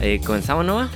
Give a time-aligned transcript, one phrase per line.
[0.00, 0.90] Eh, ¿Comenzamos nomás?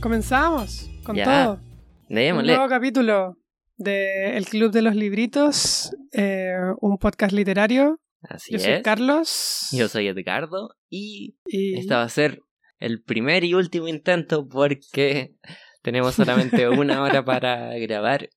[0.00, 1.24] Comenzamos con Ya.
[1.24, 1.60] todo.
[2.08, 2.52] Un Démosle.
[2.54, 3.36] nuevo capítulo
[3.76, 8.00] de El Club de los Libritos, eh, un podcast literario.
[8.22, 8.82] Así Yo soy.
[8.82, 9.68] Carlos.
[9.72, 12.40] Yo soy Edgardo y y este va a ser
[12.78, 15.34] el primer y último intento porque
[15.82, 18.30] tenemos solamente una hora para grabar,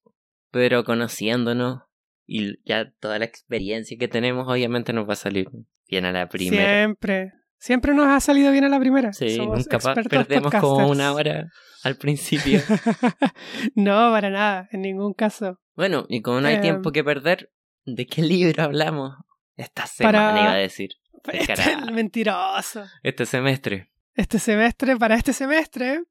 [0.51, 1.81] pero conociéndonos
[2.25, 5.49] y ya toda la experiencia que tenemos obviamente nos va a salir
[5.87, 6.63] bien a la primera.
[6.83, 9.13] siempre, siempre nos ha salido bien a la primera.
[9.13, 11.47] Sí, Somos nunca perdemos como una hora
[11.83, 12.59] al principio.
[13.75, 15.59] no, para nada, en ningún caso.
[15.75, 16.61] bueno, y como no hay Em.
[16.61, 17.51] tiempo que perder,
[17.85, 19.15] ¿de qué libro hablamos?
[19.55, 20.89] Esta semana Para- iba a decir.
[21.33, 22.83] Este mentiroso.
[23.03, 23.91] Este semestre.
[24.15, 26.03] Este semestre, para este semestre,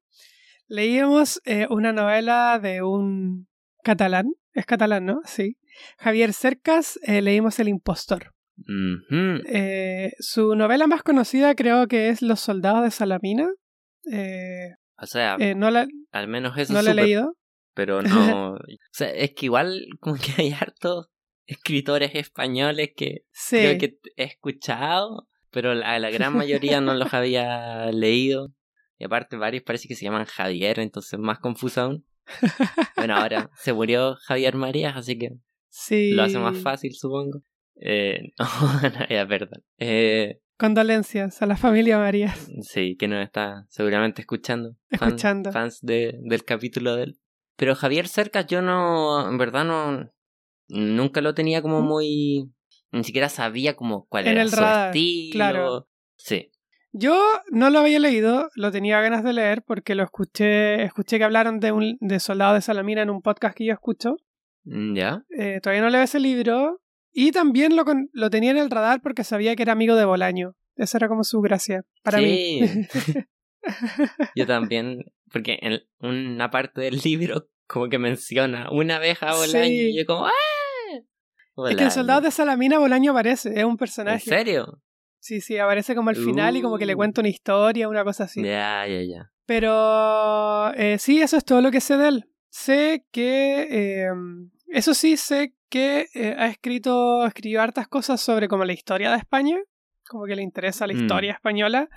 [0.67, 3.47] leíamos eh, una novela de un
[3.83, 4.27] catalán.
[4.53, 5.21] Es catalán, ¿no?
[5.25, 5.57] Sí.
[5.97, 8.33] Javier Cercas, eh, leímos El Impostor.
[9.11, 13.49] Eh, su novela más conocida creo que es Los Soldados de Salamina.
[14.11, 14.69] Eh,
[15.01, 17.35] O sea, eh, no la, al menos eso no la he leído.
[17.73, 18.53] pero no.
[18.53, 18.57] o
[18.91, 21.07] sea, es que igual como que hay hartos
[21.45, 23.57] escritores españoles que Sí.
[23.57, 28.49] creo que he escuchado, pero la, la gran mayoría no los había leído.
[28.97, 32.05] Y aparte varios parece que se llaman Javier, entonces más confuso aún.
[32.95, 35.31] Bueno, ahora se murió Javier Marías, así que
[35.69, 36.11] sí.
[36.11, 37.41] lo hace más fácil, supongo.
[37.81, 39.59] Eh, no, no, es verdad.
[39.77, 42.35] Eh, Condolencias a la familia María.
[42.61, 44.75] sí, que nos está seguramente escuchando.
[44.91, 45.51] Fan- Escuchando.
[45.53, 47.19] fans de, del capítulo de él.
[47.55, 50.09] Pero Javier Cercas yo no, en verdad no,
[50.67, 52.51] nunca lo tenía como muy,
[52.91, 55.31] ni siquiera sabía como cuál En era el su radar, estilo.
[55.33, 55.87] claro.
[56.17, 56.51] Sí.
[56.91, 61.23] Yo no lo había leído, lo tenía ganas de leer porque lo escuché, escuché que
[61.23, 64.17] hablaron de un de Soldado de Salamina en un podcast que yo escucho.
[64.63, 65.23] Mm, ¿Ya?
[65.37, 66.81] Eh, todavía no leo ese libro.
[67.11, 70.55] Y también lo, lo tenía en el radar porque sabía que era amigo de Bolaño.
[70.75, 72.61] Esa era como su gracia para mí.
[72.67, 72.87] sí.
[74.35, 79.65] yo también, porque en una parte del libro como que menciona una vez a Bolaño
[79.65, 79.89] Sí.
[79.91, 80.31] y yo como ¡ah!
[81.69, 84.19] Es que en Soldado de Salamina Bolaño aparece, es un ¿En personaje.
[84.21, 84.81] serio?
[85.19, 86.97] Sí, sí, aparece como al final y como que le Uh.
[86.97, 88.41] cuenta una historia, una cosa así.
[88.43, 89.31] Ya, ya, ya.
[89.45, 92.25] Pero eh, sí, eso es todo lo que sé de él.
[92.49, 94.07] Sé que, eh,
[94.67, 99.17] eso sí, sé que eh, ha escrito, escribió hartas cosas sobre como la historia de
[99.17, 99.57] España,
[100.07, 101.01] como que le interesa la Mm.
[101.01, 101.89] historia española,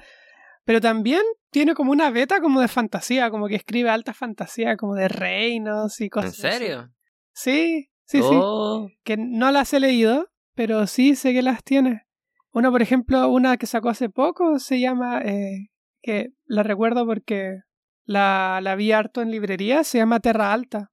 [0.64, 4.94] pero también tiene como una beta como de fantasía, como que escribe alta fantasía, como
[4.94, 6.30] de reinos y ¿En cosas.
[6.32, 6.40] así.
[6.42, 6.90] serio?
[7.32, 8.24] Sí, sí, sí.
[8.30, 12.06] Oh, Que no las he leído, pero sí sé que las tiene.
[12.52, 15.68] Una, por ejemplo, una que sacó hace poco se llama, eh,
[16.02, 17.60] que la recuerdo porque
[18.04, 20.90] la, la vi harto en librería, se llama Terra Alta.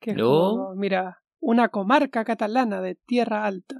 [0.00, 0.24] Que No.
[0.28, 3.76] como, mira, una comarca catalana de Tierra Alta.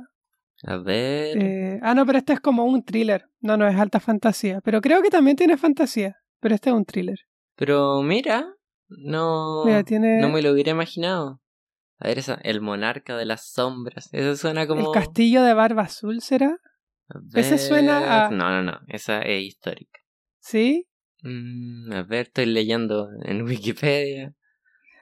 [0.65, 1.37] a ver.
[1.41, 3.27] Eh, ah, no, pero este es como un thriller.
[3.41, 4.61] No, no es alta fantasía.
[4.63, 6.17] Pero creo que también tiene fantasía.
[6.41, 7.19] Pero este es un thriller.
[7.57, 8.47] Pero mira,
[8.89, 11.41] no, Mira, tiene no me lo hubiera imaginado.
[11.99, 14.09] A ver, esa, el monarca de las sombras.
[14.13, 14.81] Eso suena como.
[14.89, 16.57] el castillo de Barba Azul, ¿será?
[17.35, 18.81] Ese suena a- No, no, no.
[18.89, 20.01] Esa es histórica.
[20.41, 20.87] ¿Sí?
[21.23, 24.35] Mm, a ver, estoy leyendo en Wikipedia.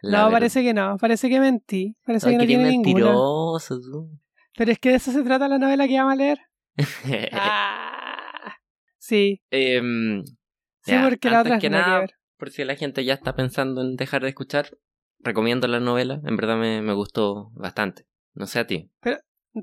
[0.03, 0.97] La no, verdad- parece que no.
[0.99, 1.97] Parece que mentí.
[2.05, 3.05] Parece que no que eres tiene ninguna.
[3.07, 4.11] mentiroso, tú.
[4.57, 6.39] Pero es que de eso se trata la novela que vamos a leer.
[7.33, 8.55] Ah,
[8.99, 12.15] sí, Em, sí, ya, porque la otra es que nada que nada, ver.
[12.37, 14.77] por si la gente ya está pensando en dejar de escuchar,
[15.21, 16.21] recomiendo la novela.
[16.25, 18.07] En verdad me, me gustó bastante.
[18.35, 18.91] No sé a ti.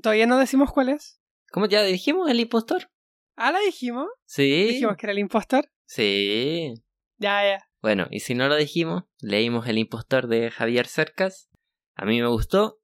[0.02, 1.20] Todavía no decimos cuál es.
[1.56, 2.90] ¿Cómo ya dijimos el impostor?
[3.34, 4.08] Ah, la dijimos.
[4.26, 4.66] Sí.
[4.66, 5.70] Dijimos que era el impostor.
[5.86, 6.74] Sí.
[7.16, 7.66] Ya, ya.
[7.80, 11.48] Bueno, y si no lo dijimos, leímos El impostor de Javier Cercas.
[11.94, 12.78] A mí me gustó.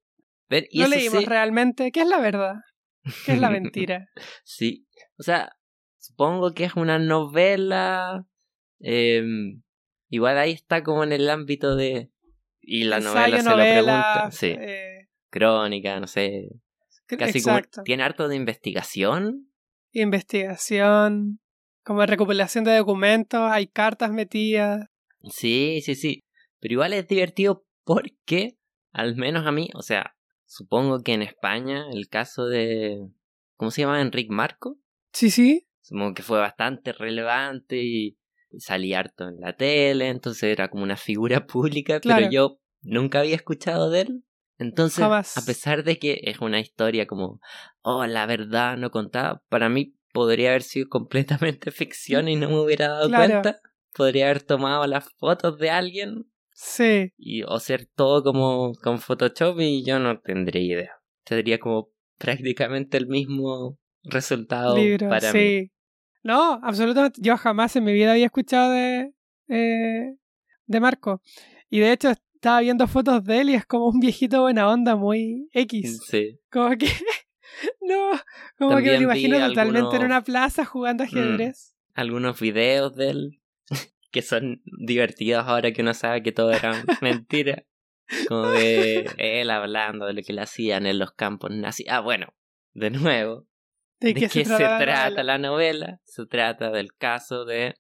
[0.49, 1.93] Ver, y no leímos sí, realmente.
[1.93, 2.55] ¿Qué es la verdad?
[3.27, 4.09] ¿Qué es la mentira?
[4.43, 4.87] sí.
[5.19, 5.55] O sea,
[5.99, 8.27] supongo que es una novela.
[8.81, 9.61] em,
[10.09, 12.11] igual ahí está como en el ámbito de.
[12.63, 14.31] Y la novela Ensayo, se novela, lo pregunta.
[14.31, 14.47] Sí.
[14.59, 16.49] eh, Crónica, no sé.
[17.07, 17.71] Casi exacto.
[17.77, 17.85] como.
[17.85, 19.49] Tiene harto de investigación.
[19.93, 21.41] Investigación,
[21.85, 24.87] como recopilación de documentos, hay cartas metidas.
[25.31, 26.21] Sí, sí, sí.
[26.61, 28.57] Pero igual es divertido porque,
[28.93, 30.15] al menos a mí, o sea,
[30.47, 32.99] supongo que en España el caso de.
[33.57, 34.01] ¿Cómo se llama?
[34.01, 34.79] Enrique Marco.
[35.13, 35.67] Sí, sí.
[35.83, 38.17] Supongo que fue bastante relevante y
[38.59, 42.21] salía harto en la tele, entonces era como una figura pública, Claro.
[42.21, 44.25] pero yo nunca había escuchado de él.
[44.63, 45.37] Entonces, Jamás.
[45.37, 47.41] a pesar de que es una historia como,
[47.83, 52.61] oh, la verdad no contaba, para mí podría haber sido completamente ficción y no me
[52.61, 53.29] hubiera dado Claro.
[53.43, 53.61] cuenta.
[53.95, 57.13] Podría haber tomado las fotos de alguien Sí.
[57.17, 60.93] Y, o ser todo como con Photoshop y yo no tendría idea.
[61.25, 65.39] Tendría como prácticamente el mismo resultado Libro, para sí.
[65.39, 65.71] mí.
[66.23, 67.21] No, absolutamente.
[67.23, 69.13] Yo jamás en mi vida había escuchado de,
[69.49, 70.15] eh,
[70.67, 71.21] de Marco.
[71.69, 72.13] Y de hecho
[72.43, 76.01] estaba viendo fotos de él y es como un viejito buena onda, muy X.
[76.05, 76.41] Sí.
[76.51, 76.89] Como que...
[77.81, 78.11] no,
[78.59, 81.77] como que me imagino totalmente en una plaza jugando ajedrez.
[81.95, 83.43] Algunos videos de él
[84.11, 87.65] que son divertidos ahora que uno sabe que todo era mentira.
[88.27, 91.87] Como de él hablando de lo que le hacían en los campos nazis.
[91.89, 92.35] Ah, bueno,
[92.73, 93.47] de nuevo,
[94.01, 96.01] ¿De, ¿De qué se trata la trata la novela?
[96.03, 97.77] Se trata del caso de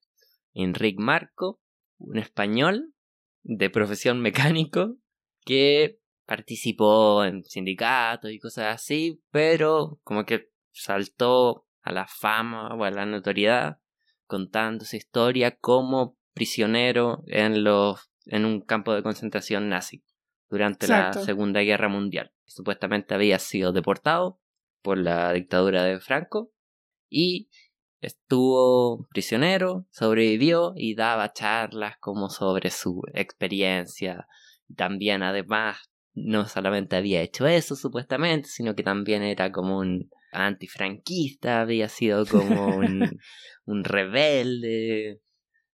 [0.54, 1.60] Enrique Marco,
[1.98, 2.94] un español
[3.42, 4.96] de profesión mecánico
[5.44, 12.84] que participó en sindicatos y cosas así, pero como que saltó a la fama o
[12.84, 13.78] a la notoriedad
[14.26, 20.04] contando su historia como prisionero en los en un campo de concentración nazi
[20.48, 21.18] durante Exacto.
[21.18, 22.32] la Segunda Guerra Mundial.
[22.46, 24.40] Supuestamente había sido deportado
[24.80, 26.52] por la dictadura de Franco
[27.08, 27.48] y
[28.02, 34.26] estuvo prisionero, sobrevivió y daba charlas como sobre su experiencia.
[34.76, 35.78] También además
[36.14, 42.26] no solamente había hecho eso supuestamente, sino que también era como un antifranquista, había sido
[42.26, 43.18] como un,
[43.66, 45.20] un rebelde,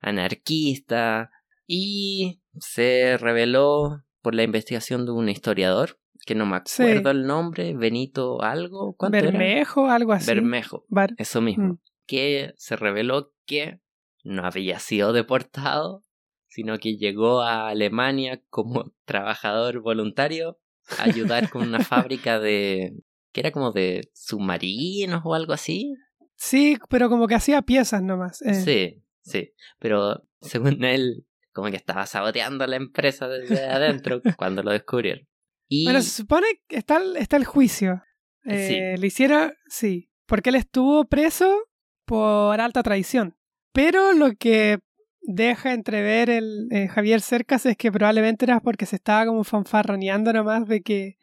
[0.01, 1.31] anarquista
[1.67, 6.83] y se reveló por la investigación de un historiador que no me Sí.
[6.83, 9.39] acuerdo el nombre, Benito algo, ¿cuánto era?
[9.39, 10.27] Bermejo, algo así.
[10.27, 11.79] Bermejo, Bar- eso mismo, Mm.
[12.09, 13.79] Que se reveló que
[14.25, 16.05] no había sido deportado,
[16.49, 20.59] sino que llegó a Alemania como trabajador voluntario
[20.99, 22.95] a ayudar con una fábrica de
[23.33, 25.95] que era como de submarinos o algo así.
[26.35, 28.43] Sí, pero como que hacía piezas nomás.
[28.43, 28.55] eh.
[28.55, 34.71] Sí, sí, pero según él como que estaba saboteando la empresa desde adentro cuando lo
[34.71, 35.27] descubrieron.
[35.69, 38.03] Y Bueno, se supone que está el, está el juicio.
[38.45, 41.68] Eh, Le hicieron, sí, porque él estuvo preso
[42.09, 43.37] por alta traición.
[43.73, 44.79] Pero lo que
[45.21, 50.33] deja entrever el eh, Javier Cercas es que probablemente era porque se estaba como fanfarroneando
[50.33, 51.19] nomás de que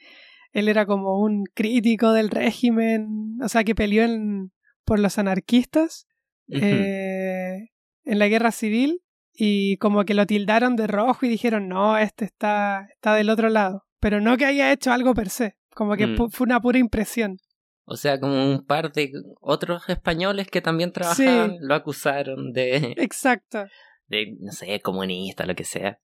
[0.53, 4.51] él era como un crítico del régimen, o sea, que peleó en-
[4.85, 6.07] por los anarquistas
[6.47, 7.69] eh,
[8.03, 9.01] en la guerra civil
[9.33, 13.49] y como que lo tildaron de rojo y dijeron, no, este está, está del otro
[13.49, 13.83] lado.
[13.99, 16.29] Pero no que haya hecho algo per se, como que Mm.
[16.29, 17.37] fue una pura impresión.
[17.85, 19.11] O sea, como un par de
[19.41, 23.65] otros españoles que también trabajaban lo acusaron de, Exacto.
[24.07, 25.99] de, no sé, comunista, lo que sea.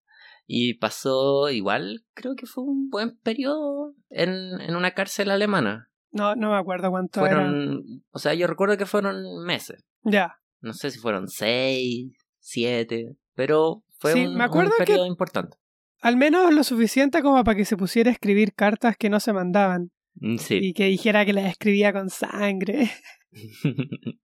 [0.46, 5.90] Y pasó igual, creo que fue un buen periodo en, en una cárcel alemana.
[6.12, 7.36] No, no me acuerdo cuánto era.
[7.38, 9.84] Fueron, o sea, yo recuerdo que fueron meses.
[10.04, 10.36] Ya.
[10.60, 15.06] No sé si fueron seis, siete, pero fue Sí, un, me acuerdo un que- periodo
[15.08, 15.58] importante.
[16.02, 19.34] Al menos lo suficiente como para que se pusiera a escribir cartas que no se
[19.34, 19.92] mandaban.
[20.16, 20.60] Mm, Sí.
[20.62, 22.90] Y que dijera que las escribía con sangre.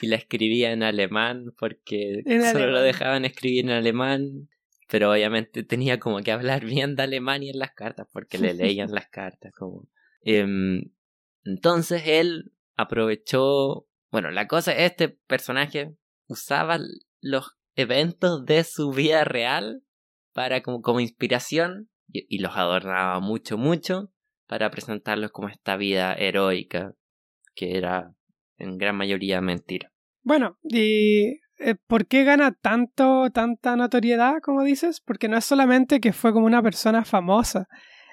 [0.00, 2.84] y la escribía en alemán porque En solo lo alemán.
[2.84, 4.48] dejaban escribir en alemán.
[4.88, 8.92] Pero obviamente tenía como que hablar bien de Alemania en las cartas porque le leían
[8.92, 9.52] las cartas.
[9.56, 9.88] como
[10.22, 10.90] Em,
[11.44, 13.86] Entonces él aprovechó.
[14.10, 15.96] Bueno, la cosa es este personaje
[16.26, 16.78] usaba
[17.20, 19.82] los eventos de su vida real
[20.32, 24.12] para como, como inspiración y, y los adornaba mucho, mucho
[24.54, 26.92] para presentarlos como esta vida heroica
[27.56, 28.14] que era
[28.56, 29.90] en gran mayoría mentira.
[30.22, 35.00] Bueno, ¿y eh, por qué gana tanto, tanta notoriedad, como dices?
[35.00, 37.66] Porque no es solamente que fue como una persona famosa.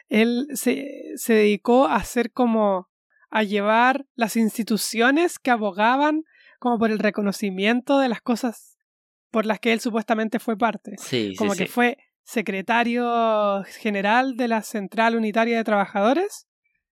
[0.09, 2.87] Él se, se dedicó a hacer como
[3.29, 6.23] a llevar las instituciones que abogaban
[6.57, 8.79] como por el reconocimiento de las cosas
[9.29, 10.95] por las que él supuestamente fue parte.
[10.97, 11.71] Sí, Como sí, que sí.
[11.71, 16.47] fue secretario general de la Central Unitaria de Trabajadores.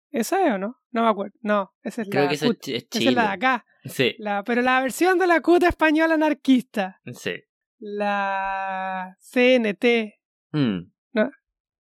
[0.10, 0.78] ¿Esa es o no?
[0.92, 1.34] No me acuerdo.
[1.42, 2.68] No, esa es Creo la que CUT.
[2.68, 3.66] Es Esa es la de acá.
[3.86, 7.00] Sí, La, pero la versión de la CUT española anarquista.
[7.14, 7.34] sí.
[7.84, 10.20] La CNT.
[10.52, 10.92] Mm,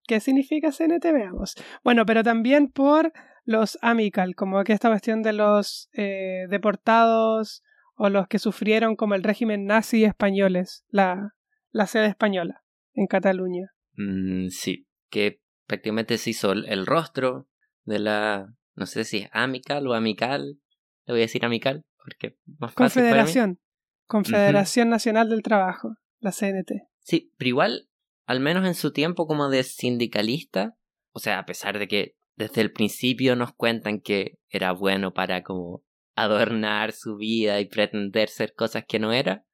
[0.07, 1.03] ¿Qué significa CNT?
[1.13, 1.53] Veamos.
[1.83, 3.13] Bueno, pero también por
[3.45, 7.62] los amical, como que esta cuestión de los eh, deportados
[7.95, 11.36] o los que sufrieron como el régimen nazi españoles, la,
[11.71, 12.62] la sede española
[12.93, 13.71] en Cataluña.
[13.98, 17.48] mm, sí, que prácticamente se hizo el, rostro
[17.86, 20.60] de la, no sé si es amical o amical,
[21.05, 23.17] le voy a decir amical, porque más fácil para mí.
[23.17, 23.60] Confederación.
[24.05, 26.83] Confederación Nacional del Trabajo, la CNT.
[27.00, 27.88] Sí, pero igual,
[28.25, 30.75] al menos en su tiempo como de sindicalista,
[31.13, 35.43] o sea, a pesar de que desde el principio nos cuentan que era bueno para
[35.43, 35.83] como
[36.15, 39.45] adornar su vida y pretender ser cosas que no era,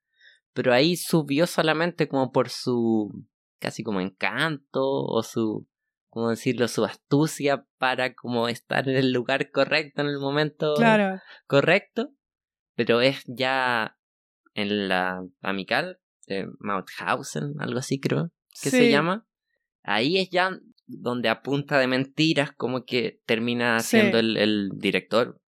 [0.54, 3.26] pero ahí subió solamente como por su
[3.60, 5.68] casi como encanto o su,
[6.10, 11.20] ¿cómo decirlo?, su astucia para como estar en el lugar correcto en el momento Claro.
[11.48, 12.12] correcto,
[12.76, 13.98] pero es ya
[14.54, 19.26] en la amical de Mauthausen, algo así creo que se llama.
[19.84, 23.98] Ahí es ya donde a punta de mentiras como que termina Sí.
[23.98, 25.40] siendo el, el director,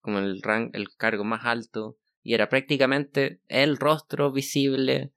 [0.00, 5.12] como el rank, el cargo más alto, y era prácticamente el rostro visible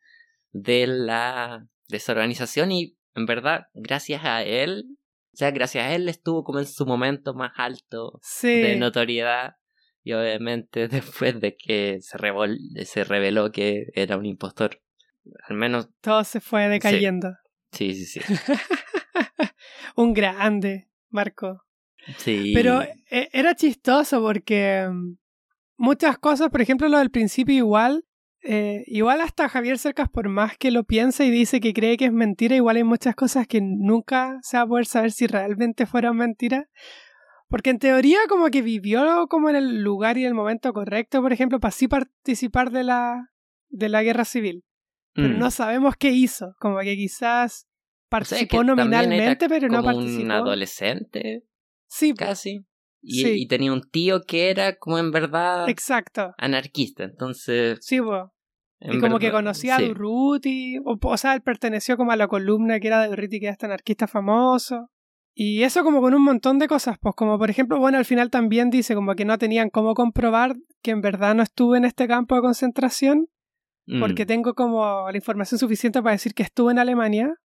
[0.51, 4.97] de la desorganización y en verdad gracias a él,
[5.33, 8.59] o sea, gracias a él estuvo como en su momento más alto Sí.
[8.61, 9.55] de notoriedad
[10.03, 14.81] y obviamente después de que se, revol- se reveló que era un impostor.
[15.49, 17.33] Al menos, Todo se fue decayendo.
[17.71, 18.19] sí, sí, sí.
[19.95, 21.63] Un grande, Marco.
[22.17, 22.51] Sí.
[22.53, 25.17] Pero eh, era chistoso porque mm,
[25.77, 28.05] muchas cosas, por ejemplo, lo del principio igual,
[28.43, 32.05] eh, igual hasta Javier Cercas, por más que lo piensa y dice que cree que
[32.05, 35.85] es mentira, igual hay muchas cosas que nunca se va a poder saber si realmente
[35.85, 36.65] fueron mentiras.
[37.47, 41.31] Porque en teoría como que vivió como en el lugar y el momento correcto, por
[41.31, 43.29] ejemplo, para así participar de la,
[43.69, 44.63] de la guerra civil.
[45.13, 45.39] Pero Mm.
[45.39, 50.23] no sabemos qué hizo, como que quizás O sea, participó que nominalmente, pero no participó.
[50.23, 51.43] un adolescente,
[51.87, 52.65] Sí, casi.
[53.07, 53.41] Y, Sí.
[53.43, 56.33] y tenía un tío que era como en verdad exacto.
[56.37, 57.03] anarquista.
[57.03, 58.33] Entonces, Sí, po.
[58.79, 59.83] en Y como que conocía sí.
[59.83, 63.39] a Durruti, o, o sea, él perteneció como a la columna que era de Durruti,
[63.39, 64.89] que era este anarquista famoso.
[65.37, 68.29] Y eso como con un montón de cosas, pues como por ejemplo, bueno, al final
[68.31, 72.07] también dice como que no tenían cómo comprobar que en verdad no estuve en este
[72.07, 73.27] campo de concentración,
[73.87, 73.99] Mm.
[73.99, 77.35] porque tengo como la información suficiente para decir que estuve en Alemania,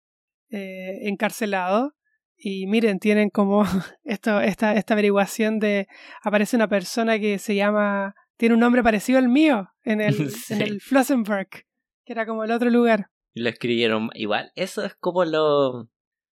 [0.50, 1.93] eh, encarcelado.
[2.42, 3.64] Y miren, tienen como
[4.04, 5.88] esto, esta, esta averiguación de
[6.23, 10.54] aparece una persona que se llama, tiene un nombre parecido al mío en el, Sí.
[10.54, 13.11] en el Flossenberg, que era como el otro lugar.
[13.35, 14.50] Y lo escribieron igual.
[14.56, 15.88] Eso es como lo.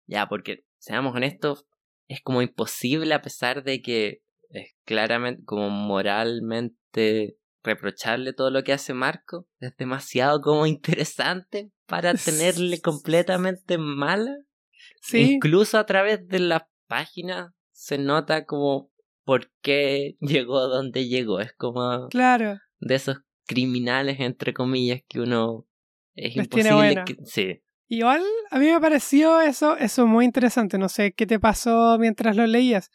[0.05, 1.65] Ya, porque, seamos honestos,
[2.07, 8.73] es como imposible a pesar de que es claramente, como moralmente reprocharle todo lo que
[8.73, 9.47] hace Marco.
[9.59, 14.35] Es demasiado como interesante para tenerle completamente mala.
[15.05, 18.89] Sí, Incluso a través de las páginas se nota como
[19.25, 21.39] por qué llegó donde llegó.
[21.41, 22.57] Es como claro.
[22.79, 25.65] de esos criminales, entre comillas, que uno
[26.15, 27.17] es Les imposible que...
[27.25, 27.59] Sí.
[27.89, 30.77] Igual a mí me pareció eso, eso muy interesante.
[30.77, 32.89] No sé qué te pasó mientras lo leías,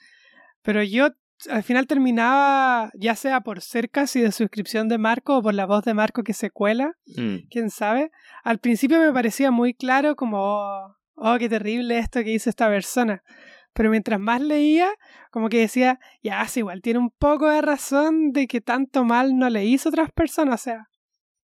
[0.63, 1.11] pero yo
[1.51, 5.67] al final terminaba, ya sea por cercas y de suscripción de Marco o por la
[5.67, 7.47] voz de Marco que se cuela, Mm.
[7.51, 8.11] quién sabe.
[8.43, 13.23] Al principio me parecía muy claro como, oh, qué terrible esto que hizo esta persona.
[13.73, 14.91] Pero mientras más leía,
[15.31, 19.37] como que decía, ya, sí, igual tiene un poco de razón de que tanto mal
[19.37, 20.61] no le hizo a otras personas.
[20.61, 20.89] O sea,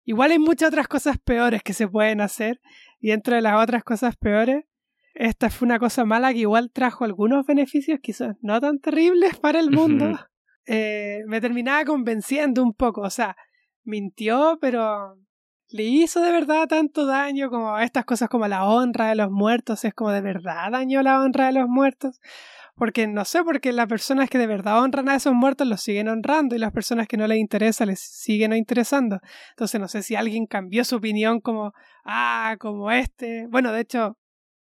[0.04, 2.60] igual hay muchas otras cosas peores que se pueden hacer.
[3.00, 4.64] Y dentro de las otras cosas peores,
[5.14, 9.60] esta fue una cosa mala que igual trajo algunos beneficios, quizás no tan terribles para
[9.60, 10.18] el mundo.
[10.66, 13.02] Eh, me terminaba convenciendo un poco.
[13.02, 13.36] O sea,
[13.84, 15.18] mintió, pero
[15.74, 19.84] le hizo de verdad tanto daño como estas cosas como la honra de los muertos.
[19.84, 22.20] Es como de verdad daño la honra de los muertos.
[22.76, 26.06] Porque no sé, porque las personas que de verdad honran a esos muertos los siguen
[26.08, 29.18] honrando y las personas que no les interesa les siguen interesando.
[29.50, 31.72] Entonces no sé si alguien cambió su opinión como,
[32.04, 33.48] ah, como este.
[33.48, 34.16] Bueno, de hecho,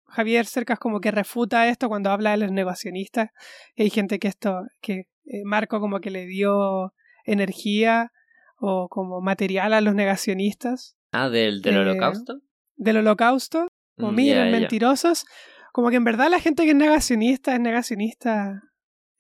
[0.07, 3.31] Javier Cercas como que refuta esto cuando habla de los negacionistas.
[3.77, 6.93] Hay gente que esto, que eh, Marco como que le dio
[7.25, 8.11] energía
[8.61, 12.41] o como material a los negacionistas Ah, del, del Eh, holocausto.
[12.77, 13.69] del holocausto.
[13.97, 14.59] Como Mm, miren, ya.
[14.61, 15.25] mentirosos.
[15.73, 18.63] Como que en verdad la gente que es negacionista es negacionista.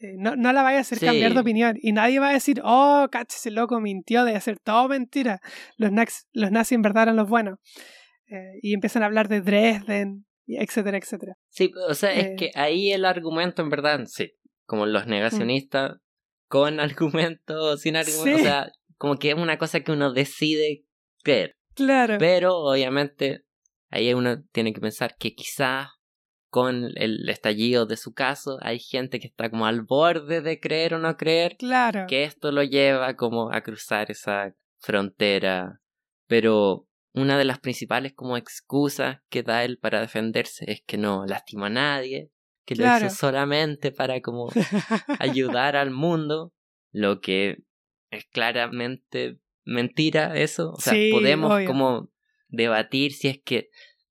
[0.00, 1.06] eh, no, no la vaya a hacer Sí.
[1.06, 1.76] cambiar de opinión.
[1.82, 5.40] Y nadie va a decir, oh, cacho, ese loco mintió, de hacer todo mentira.
[5.76, 7.58] Los, nax- los nazis en verdad eran los buenos.
[8.30, 11.34] Eh, y empiezan a hablar de Dresden, etcétera, etcétera.
[11.48, 14.30] Sí, o sea, eh, es que ahí el argumento en verdad, sí.
[14.66, 15.96] Como los negacionistas,
[16.46, 16.78] con
[17.34, 18.24] argumento, sin argumento.
[18.24, 18.34] Sí.
[18.34, 20.84] O sea, como que es una cosa que uno decide
[21.22, 21.56] creer.
[21.74, 22.16] Claro.
[22.18, 23.44] Pero obviamente
[23.90, 25.88] ahí uno tiene que pensar que quizás
[26.50, 30.94] con el estallido de su caso hay gente que está como al borde de creer
[30.94, 32.06] o no creer, claro.
[32.08, 35.80] que esto lo lleva como a cruzar esa frontera.
[36.26, 41.24] Pero una de las principales como excusas que da él para defenderse es que no
[41.26, 42.30] lastima a nadie,
[42.64, 43.00] que Claro.
[43.00, 44.48] lo hizo solamente para como
[45.18, 46.52] ayudar al mundo,
[46.92, 47.58] lo que
[48.10, 50.72] es claramente mentira eso.
[50.72, 51.66] O sea, Sí, podemos obvio.
[51.66, 52.10] como
[52.48, 53.68] debatir si es que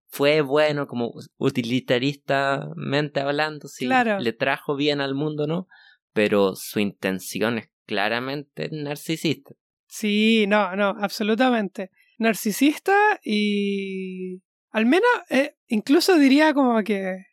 [0.10, 4.20] fue bueno como utilitaristamente hablando, si Claro.
[4.20, 5.68] le trajo bien al mundo o no,
[6.14, 9.54] pero su intención es claramente narcisista.
[9.88, 11.92] Sí, no, no, absolutamente.
[12.18, 17.26] Narcisista y Al menos, eh, incluso diría como que.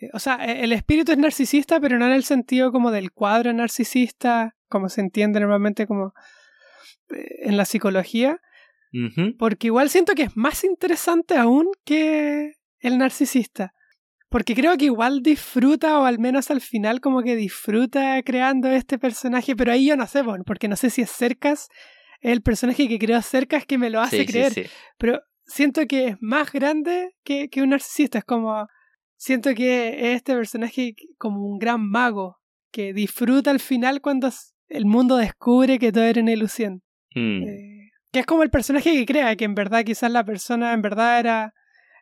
[0.00, 3.12] eh, o sea, e- el espíritu es narcisista, pero no en el sentido como del
[3.12, 6.12] cuadro narcisista, como se entiende normalmente como
[7.10, 8.40] eh, en la psicología,
[9.38, 13.74] porque igual siento que es más interesante aún que el narcisista.
[14.30, 18.98] Porque creo que igual disfruta, o al menos al final como que disfruta creando este
[18.98, 21.68] personaje, pero ahí yo no sé, bueno, porque no sé si es Cercas,
[22.20, 24.64] el personaje que creó Cercas que me lo hace Sí, creer, sí.
[24.98, 28.66] pero siento que es más grande que, que un narcisista, es como,
[29.16, 32.38] siento que es este personaje como un gran mago,
[32.70, 34.30] que disfruta al final cuando
[34.68, 36.82] el mundo descubre que todo era una ilusión.
[37.14, 37.42] Mm.
[37.42, 40.82] Eh, que es como el personaje que crea, que en verdad quizás la persona en
[40.82, 41.54] verdad era,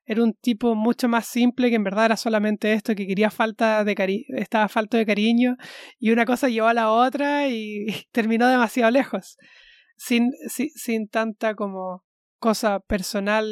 [0.05, 3.85] era un tipo mucho más simple, que en verdad era solamente esto, que quería falta
[3.85, 5.57] de cari estaba falto de cariño,
[5.99, 9.37] y una cosa llevó a la otra y, terminó demasiado lejos,
[9.97, 12.05] sin, sin, sin tanta como
[12.39, 13.49] cosa personal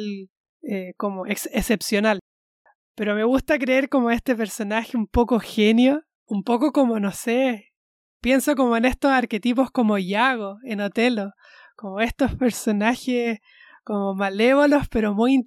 [0.63, 2.19] eh, como ex- excepcional.
[2.95, 7.73] Pero me gusta creer como este personaje un poco genio, un poco como, no sé,
[8.25, 11.33] pienso como en estos arquetipos como Yago, en Otelo,
[11.75, 13.37] como estos personajes
[13.83, 15.39] como malévolos, pero muy,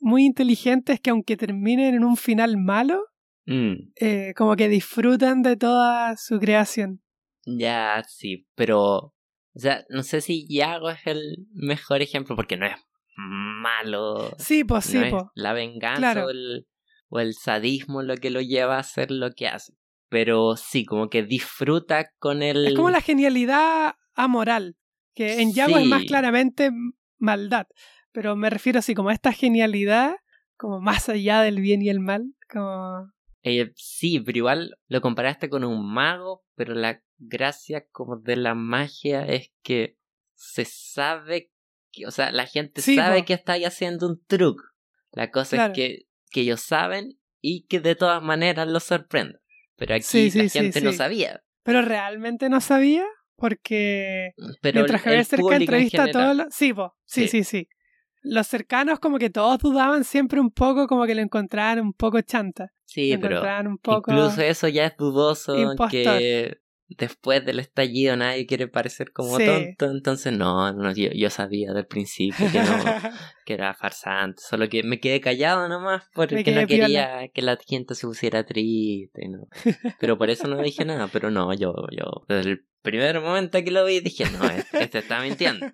[0.00, 3.00] muy inteligentes que aunque terminen en un final malo,
[3.46, 3.90] Mm.
[3.96, 7.00] eh, como que disfrutan de toda su creación.
[7.46, 9.14] Ya, sí, pero.
[9.54, 12.76] O sea, no sé si Yago es el mejor ejemplo, porque no es
[13.16, 14.30] malo.
[14.38, 16.26] Sí, pues sí, no la venganza Claro.
[16.26, 16.66] o, el,
[17.08, 19.72] o el sadismo lo que lo lleva a hacer lo que hace.
[20.10, 22.66] Pero sí, como que disfruta con el.
[22.66, 24.76] Es como la genialidad amoral,
[25.14, 26.70] que en Yago es más claramente
[27.18, 27.66] maldad,
[28.12, 30.16] pero me refiero así como a esta genialidad,
[30.56, 33.10] como más allá del bien y el mal, como...
[33.42, 38.54] Eh, sí, pero igual lo comparaste con un mago, pero la gracia como de la
[38.54, 39.96] magia es que
[40.34, 41.50] se sabe
[41.92, 43.24] que, o sea, la gente Sí, sabe po.
[43.26, 44.62] que está ahí haciendo un truco.
[45.12, 45.72] La cosa Claro.
[45.72, 45.98] es que,
[46.30, 49.38] que ellos saben y que de todas maneras los sorprende.
[49.80, 51.40] Pero aquí Sí, la sí, gente no sabía.
[51.64, 53.04] Pero realmente no sabía,
[53.36, 56.46] porque Pero mientras Javier Cerca en entrevista a todos los...
[56.54, 57.28] Sí, po, sí, Sí.
[57.28, 57.68] sí, sí.
[58.22, 62.20] Los cercanos como que todos dudaban siempre un poco, como que lo encontraban un poco
[62.20, 62.68] chanta.
[62.84, 64.12] Sí, lo pero encontraban un poco...
[64.12, 65.90] incluso eso ya es dudoso impostor.
[65.90, 66.56] que
[66.96, 69.44] después del estallido nadie quiere parecer como Sí.
[69.46, 69.90] tonto.
[69.90, 72.64] Entonces, no, no yo, yo sabía del principio que no.
[73.46, 77.94] que era farsante, solo que me quedé callado nomás porque no quería que la gente
[77.94, 79.46] se pusiera triste, ¿no?
[79.98, 83.70] Pero por eso no dije nada, pero no, yo, yo, desde el primer momento que
[83.70, 85.66] lo vi dije, no, este, este está mintiendo.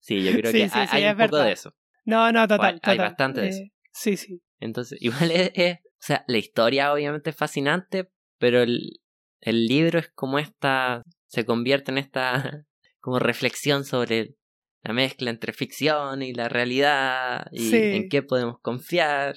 [0.00, 1.44] Sí, yo creo Sí, que sí, hay, hay un poco verdad.
[1.46, 1.74] de eso.
[2.04, 3.58] No, no, total, Hay- bastante de eso.
[3.62, 4.42] Eh, Sí, sí.
[4.58, 8.08] Entonces, igual es, es- o sea, la historia obviamente es fascinante,
[8.38, 9.00] pero el,
[9.42, 12.64] el libro es como esta, se convierte en esta
[13.00, 14.36] como reflexión sobre
[14.82, 17.76] la mezcla entre ficción y la realidad y Sí.
[17.92, 19.36] en qué podemos confiar.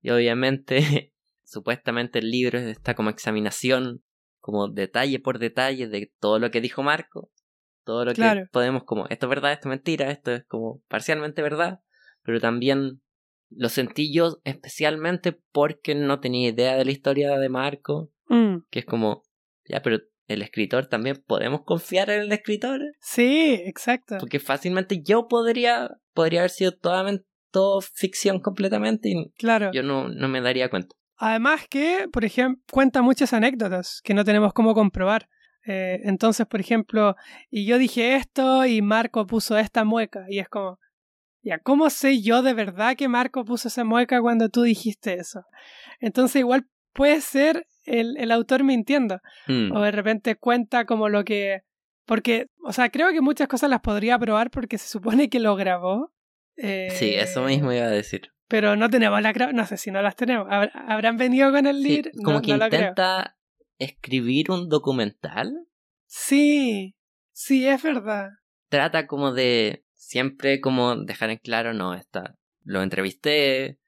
[0.00, 0.76] Y obviamente,
[1.44, 4.02] supuestamente el libro está como examinación,
[4.40, 7.30] como detalle por detalle de todo lo que dijo Marco,
[7.84, 8.42] todo lo Claro.
[8.42, 11.80] que podemos como, esto es verdad, esto es mentira, esto es como parcialmente verdad,
[12.22, 13.02] pero también
[13.50, 18.78] lo sentí yo especialmente porque no tenía idea de la historia de Marco, Mm, que
[18.78, 19.24] es como,
[19.72, 24.16] ya, pero el escritor también podemos confiar en el escritor, Sí, exacto.
[24.20, 27.04] porque fácilmente yo podría, podría haber sido toda,
[27.50, 29.70] todo ficción completamente y Claro.
[29.72, 30.94] yo no, no me daría cuenta.
[31.16, 35.28] Además que, por ejemplo, cuenta muchas anécdotas que no tenemos cómo comprobar.
[35.64, 37.14] Eh, entonces, por ejemplo,
[37.50, 40.24] y yo dije esto y Marco puso esta mueca.
[40.28, 40.78] Y es como,
[41.42, 45.44] ya, ¿cómo sé yo de verdad que Marco puso esa mueca cuando tú dijiste eso?
[46.00, 49.20] Entonces, igual puede ser el, el autor mintiendo.
[49.46, 51.62] Mm, O de repente cuenta como lo que...
[52.04, 55.54] Porque, o sea, creo que muchas cosas las podría probar porque se supone que lo
[55.56, 56.12] grabó.
[56.56, 58.32] Eh, Sí, eso mismo iba a decir.
[58.48, 60.46] Pero no tenemos la gra- No sé si no las tenemos.
[60.48, 62.10] ¿Habr- ¿Habrán venido con el Sí, libro?
[62.24, 63.36] como no, que no intenta
[63.78, 65.66] escribir un documental.
[66.06, 66.94] Sí,
[67.32, 68.30] sí, es verdad.
[68.68, 73.78] Trata como de siempre como dejar en claro, no, está, lo entrevisté,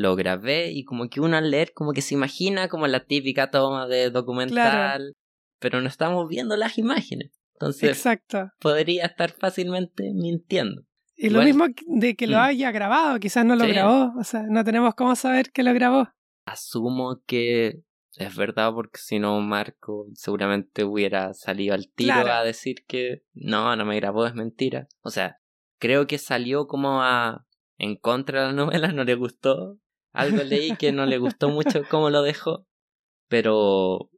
[0.00, 3.50] lo grabé y como que uno al leer como que se imagina como la típica
[3.50, 5.14] toma de documental,
[5.58, 7.32] pero no estamos viendo las imágenes.
[7.54, 8.50] Entonces Exacto.
[8.60, 10.82] podría estar fácilmente mintiendo.
[11.16, 12.40] Y lo mismo de que lo Mm.
[12.42, 13.72] haya grabado, quizás no lo Sí.
[13.72, 14.12] grabó.
[14.16, 16.08] O sea, no tenemos cómo saber que lo grabó.
[16.46, 17.80] Asumo que
[18.14, 22.32] es verdad porque si no Marco seguramente hubiera salido al tiro Claro.
[22.34, 24.86] a decir que no, no me grabó, es mentira.
[25.02, 25.38] O sea,
[25.80, 27.44] creo que salió como a
[27.78, 29.78] en contra de la novela, no le gustó.
[30.18, 32.66] Algo leí que no le gustó mucho cómo lo dejó,
[33.28, 34.10] pero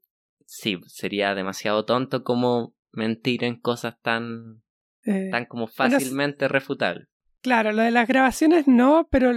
[0.47, 4.63] sí, sería demasiado tonto como mentir en cosas tan
[5.05, 7.09] Eh, tan como Bueno, fácilmente refutables.
[7.43, 9.33] Claro, lo de las grabaciones no, pero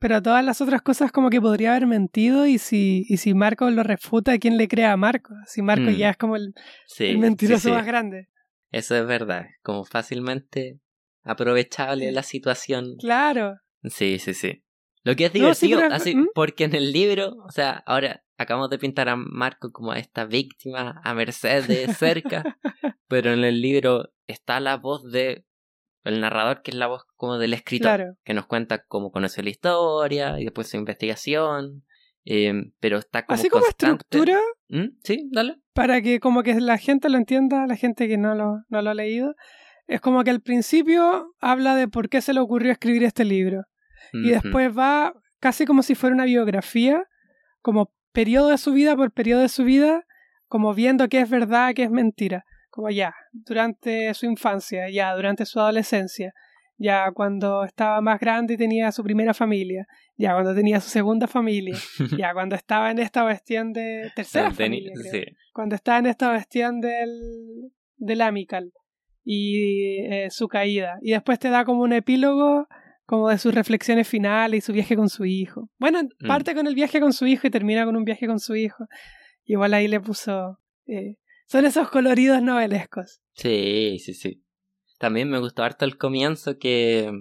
[0.00, 3.70] pero todas las otras cosas como que podría haber mentido y si, y si Marco
[3.70, 5.34] lo refuta, ¿quién le crea a Marco?
[5.46, 5.96] Si Marco Mm.
[5.96, 6.52] ya es como el,
[6.86, 7.74] Sí, el mentiroso sí, sí.
[7.74, 8.28] más grande.
[8.70, 9.46] Eso es verdad.
[9.62, 10.78] Como fácilmente
[11.22, 12.96] aprovechable la situación.
[12.98, 13.60] Claro.
[13.84, 14.63] Sí, sí, sí.
[15.04, 16.28] Lo que es No, sí, divertido, pero- así, ¿Mm?
[16.34, 20.24] porque en el libro, o sea, ahora acabamos de pintar a Marco como a esta
[20.24, 22.42] víctima, a merced de cerca,
[23.08, 25.44] pero en el libro está la voz de
[26.04, 28.14] el narrador, que es la voz como del escritor, Claro.
[28.24, 31.84] que nos cuenta cómo conoció la historia y después su investigación,
[32.26, 34.02] eh, pero está como Así como constante.
[34.04, 34.38] estructura,
[34.68, 34.96] ¿Mm?
[35.02, 35.56] Sí, dale.
[35.74, 38.90] para que como que la gente lo entienda, la gente que no lo, no lo
[38.90, 39.34] ha leído,
[39.86, 43.64] es como que al principio habla de por qué se le ocurrió escribir este libro.
[44.22, 47.04] Y después va casi como si fuera una biografía,
[47.60, 50.06] como periodo de su vida por periodo de su vida,
[50.46, 52.44] como viendo qué es verdad, qué es mentira.
[52.70, 56.32] Como ya, durante su infancia, ya, durante su adolescencia,
[56.76, 61.26] ya cuando estaba más grande y tenía su primera familia, ya cuando tenía su segunda
[61.26, 61.76] familia,
[62.18, 65.24] ya cuando estaba en esta cuestión de tercera familia, creo sí.
[65.52, 68.72] cuando estaba en esta cuestión del, del Amical
[69.24, 70.98] y eh, su caída.
[71.00, 72.68] Y después te da como un epílogo
[73.06, 75.70] como de sus reflexiones finales y su viaje con su hijo.
[75.78, 76.26] Bueno, Mm.
[76.26, 78.86] parte con el viaje con su hijo y termina con un viaje con su hijo.
[79.44, 80.58] Igual ahí le puso...
[80.86, 83.20] eh, son esos coloridos novelescos.
[83.34, 84.42] Sí, sí, sí.
[84.98, 87.12] También me gustó harto el comienzo que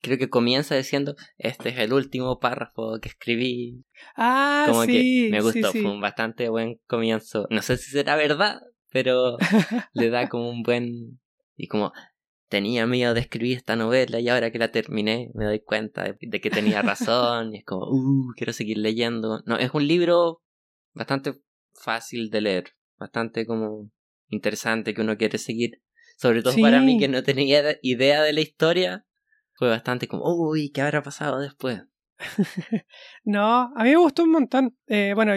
[0.00, 3.84] creo que comienza diciendo, este es el último párrafo que escribí.
[4.16, 4.92] Ah, Como sí.
[4.92, 5.82] que me gustó, sí, sí.
[5.82, 7.46] fue un bastante buen comienzo.
[7.50, 9.36] No sé si será verdad, pero
[9.92, 11.20] le da como un buen...
[11.56, 11.92] Y como
[12.48, 16.16] tenía miedo de escribir esta novela y ahora que la terminé me doy cuenta de,
[16.20, 19.42] de que tenía razón y es como, uh, quiero seguir leyendo.
[19.46, 20.42] No, es un libro
[20.94, 21.34] bastante
[21.74, 23.90] fácil de leer, bastante como
[24.28, 25.82] interesante que uno quiere seguir.
[26.18, 29.06] Sobre todo para mí que no tenía idea de la historia,
[29.52, 31.82] fue bastante como, uy, ¿qué habrá pasado después?
[33.24, 34.76] No, a mí me gustó un montón.
[34.86, 35.34] Eh, bueno,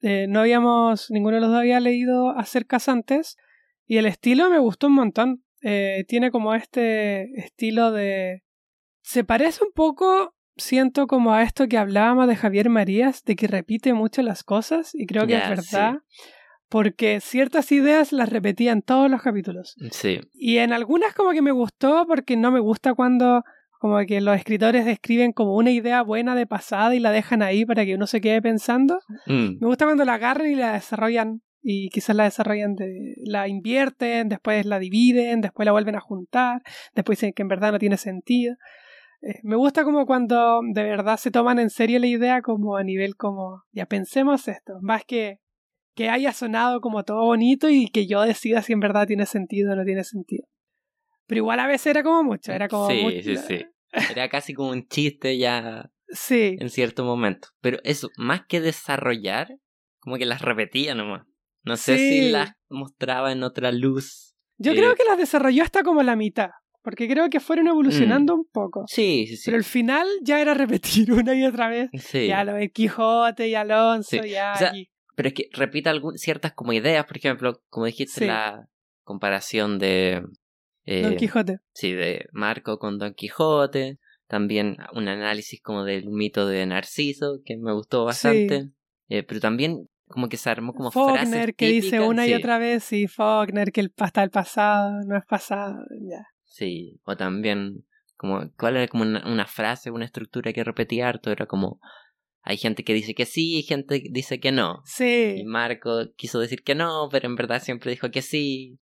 [0.00, 3.36] eh, no habíamos, ninguno de los dos había leído Acercas antes
[3.86, 5.44] y el estilo me gustó un montón.
[5.62, 8.42] Eh, tiene como este estilo de...
[9.02, 13.46] Se parece un poco, siento como a esto que hablábamos de Javier Marías, de que
[13.48, 15.98] repite mucho las cosas y creo que es verdad.
[16.68, 19.74] Porque ciertas ideas las repetía en todos los capítulos.
[19.90, 23.42] Sí, Y en algunas como que me gustó porque no me gusta cuando
[23.78, 27.64] como que los escritores describen como una idea buena de pasada y la dejan ahí
[27.66, 29.00] para que uno se quede pensando.
[29.26, 33.48] Mm, Me gusta cuando la agarran y la desarrollan y quizás la desarrollan, de, la
[33.48, 36.62] invierten, después la dividen, después la vuelven a juntar,
[36.94, 38.56] después dicen que en verdad no tiene sentido.
[39.22, 42.82] Eh, me gusta como cuando de verdad se toman en serio la idea como a
[42.82, 45.38] nivel como, ya pensemos esto, más que
[45.94, 49.72] que haya sonado como todo bonito y que yo decida si en verdad tiene sentido
[49.72, 50.46] o no tiene sentido.
[51.26, 52.88] Pero igual a veces era como mucho, era como...
[52.88, 53.66] sí, mucho- sí, sí.
[54.10, 57.48] Era casi como un chiste ya Sí, en cierto momento.
[57.60, 59.56] Pero eso, más que desarrollar,
[59.98, 61.26] como que las repetía nomás.
[61.64, 62.08] No sé Sí.
[62.08, 64.34] si las mostraba en otra luz.
[64.58, 66.50] yo Eh, creo que las desarrolló hasta como la mitad,
[66.82, 68.84] porque creo que fueron evolucionando un poco.
[68.86, 69.42] Sí, sí, sí.
[69.46, 71.90] Pero el final ya era repetir una y otra vez.
[71.98, 72.26] Sí.
[72.28, 74.30] Ya lo de Quijote y Alonso, Sí.
[74.30, 74.88] ya O sea, aquí.
[75.14, 78.26] Pero es que repite algún, ciertas como ideas, por ejemplo, como dijiste, Sí.
[78.26, 78.66] la
[79.04, 80.22] comparación de...
[80.84, 81.58] eh, Don Quijote.
[81.74, 83.98] Sí, de Marco con Don Quijote.
[84.26, 88.70] También un análisis como del mito de Narciso, que me gustó bastante.
[89.08, 92.58] Eh, pero también como que se armó como frases Faulkner que dice una y otra
[92.58, 96.24] vez, sí, Faulkner que el hasta el pasado no es pasado, ya.
[96.44, 97.84] Sí, o también,
[98.16, 101.32] como, ¿cuál era como una, una frase, una estructura que repetía harto?
[101.32, 101.80] Era como,
[102.42, 104.82] hay gente que dice que sí y gente que dice que no.
[104.84, 108.78] Y Sí, Marco quiso decir que no, pero en verdad siempre dijo que sí.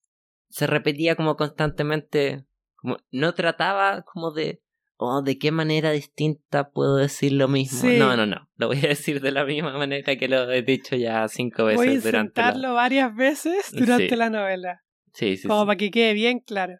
[0.50, 4.62] Se repetía como constantemente, como, no trataba como de,
[5.02, 7.80] oh, ¿de qué manera distinta puedo decir lo mismo?
[7.82, 7.98] Sí.
[7.98, 10.96] No, no, no, lo voy a decir de la misma manera que lo he dicho
[10.96, 12.72] ya cinco veces voy a durante la...
[12.72, 14.16] varias veces durante Sí.
[14.16, 14.82] la novela,
[15.14, 15.68] Sí, sí, como sí.
[15.68, 16.76] para que quede bien claro.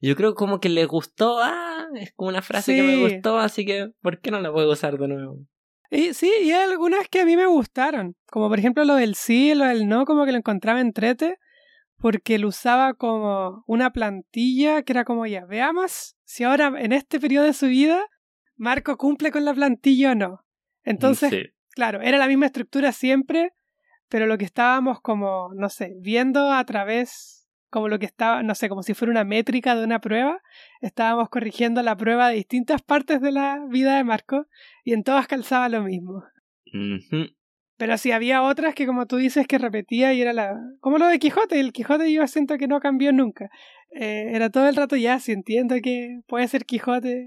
[0.00, 3.64] Yo creo como que le gustó, ah, es como una frase que me gustó, así
[3.64, 5.38] que ¿por qué no la puedo usar de nuevo?
[5.90, 9.14] Y sí, y hay algunas que a mí me gustaron, como por ejemplo lo del
[9.14, 11.36] sí lo del no, como que lo encontraba entrete,
[12.02, 17.20] porque lo usaba como una plantilla que era como ya, veamos si ahora en este
[17.20, 18.04] periodo de su vida
[18.56, 20.44] Marco cumple con la plantilla o no.
[20.82, 21.42] Entonces, Sí.
[21.70, 23.52] claro, era la misma estructura siempre,
[24.08, 28.54] pero lo que estábamos como, no sé, viendo a través, como lo que estaba, no
[28.56, 30.40] sé, como si fuera una métrica de una prueba,
[30.80, 34.46] estábamos corrigiendo la prueba de distintas partes de la vida de Marco
[34.84, 36.24] y en todas calzaba lo mismo.
[37.82, 40.56] Pero sí había otras que, como tú dices, que repetía y era la.
[40.78, 43.50] Como lo de Quijote, el Quijote yo siento que no cambió nunca.
[43.90, 47.26] Eh, era todo el rato ya, si entiendo que puede ser Quijote,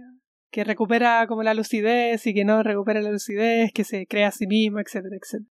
[0.52, 4.32] que recupera como la lucidez y que no recupera la lucidez, que se crea a
[4.32, 5.52] sí mismo, etcétera, etcétera.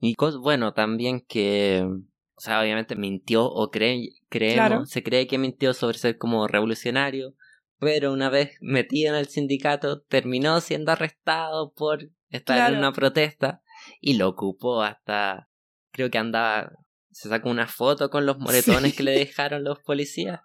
[0.00, 5.72] Y bueno, también que, o sea, obviamente mintió o cree, creemos, se cree que mintió
[5.72, 7.32] sobre ser como revolucionario,
[7.78, 13.61] pero una vez metido en el sindicato terminó siendo arrestado por estar en una protesta
[14.02, 15.48] y lo ocupó hasta,
[15.92, 16.72] creo que andaba,
[17.10, 20.40] se sacó una foto con los moretones que le dejaron los policías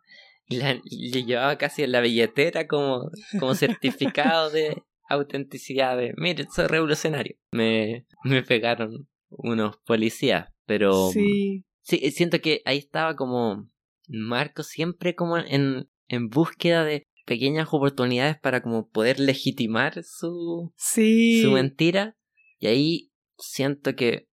[0.48, 6.46] y, la, le llevaba casi en la billetera como, como certificado de autenticidad de, mire,
[6.54, 7.36] soy revolucionario.
[7.52, 11.66] Me, me pegaron unos policías, pero sí.
[11.82, 13.68] sí, siento que ahí estaba como
[14.08, 21.42] Marco siempre como en, en búsqueda de pequeñas oportunidades para como poder legitimar su, sí.
[21.42, 22.16] su mentira.
[22.60, 24.28] Y ahí siento que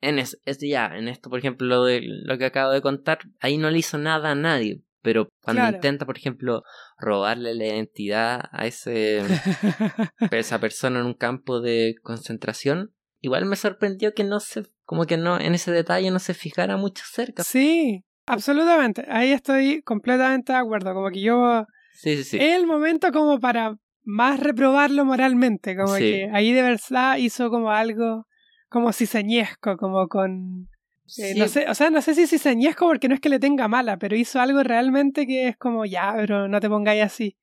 [0.00, 3.58] en es, ya, en esto, por ejemplo, lo de lo que acabo de contar, ahí
[3.58, 4.82] no le hizo nada a nadie.
[5.02, 6.62] Pero cuando intenta, por ejemplo,
[6.98, 9.26] robarle la identidad a ese a
[10.36, 15.16] esa persona en un campo de concentración, igual me sorprendió que no se, como que
[15.16, 17.44] no, en ese detalle no se fijara mucho cerca.
[17.44, 19.04] Sí, absolutamente.
[19.08, 20.94] Ahí estoy completamente de acuerdo.
[20.94, 21.64] Como que yo.
[21.94, 22.36] Sí, sí, sí.
[22.38, 25.76] Es el momento como para más reprobarlo moralmente.
[25.76, 28.27] Como que ahí de verdad hizo como algo
[28.68, 30.68] como cizañesco, como con.
[31.16, 33.66] Eh, no sé, o sea, no sé si cizañesco porque no es que le tenga
[33.66, 37.36] mala, pero hizo algo realmente que es como, ya, pero no te pongáis así.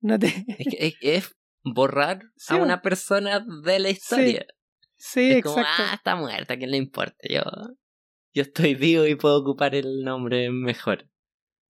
[0.00, 0.28] No te...
[0.78, 4.46] es, es borrar a una persona de la historia.
[4.96, 7.16] Sí, es como, ah, está muerta, ¿quién le importa?
[7.28, 7.42] Yo,
[8.34, 11.08] yo estoy vivo y puedo ocupar el nombre mejor.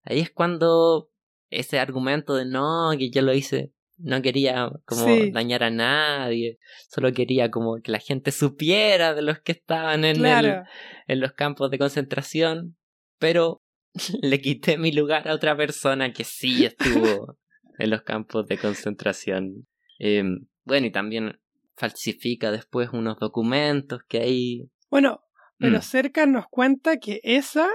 [0.05, 1.11] Ahí es cuando
[1.51, 6.59] ese argumento de no, que yo lo hice, no quería como dañar a nadie,
[6.89, 10.63] solo quería como que la gente supiera de los que estaban en, el,
[11.07, 12.77] en los campos de concentración,
[13.19, 13.63] pero
[14.23, 17.39] le quité mi lugar a otra persona que sí estuvo
[17.79, 19.67] en los campos de concentración.
[19.99, 21.41] Em, bueno, y también
[21.77, 24.71] falsifica después unos documentos que hay.
[24.91, 25.23] Bueno,
[25.59, 25.83] pero mm.
[25.83, 27.69] cerca nos cuenta que esa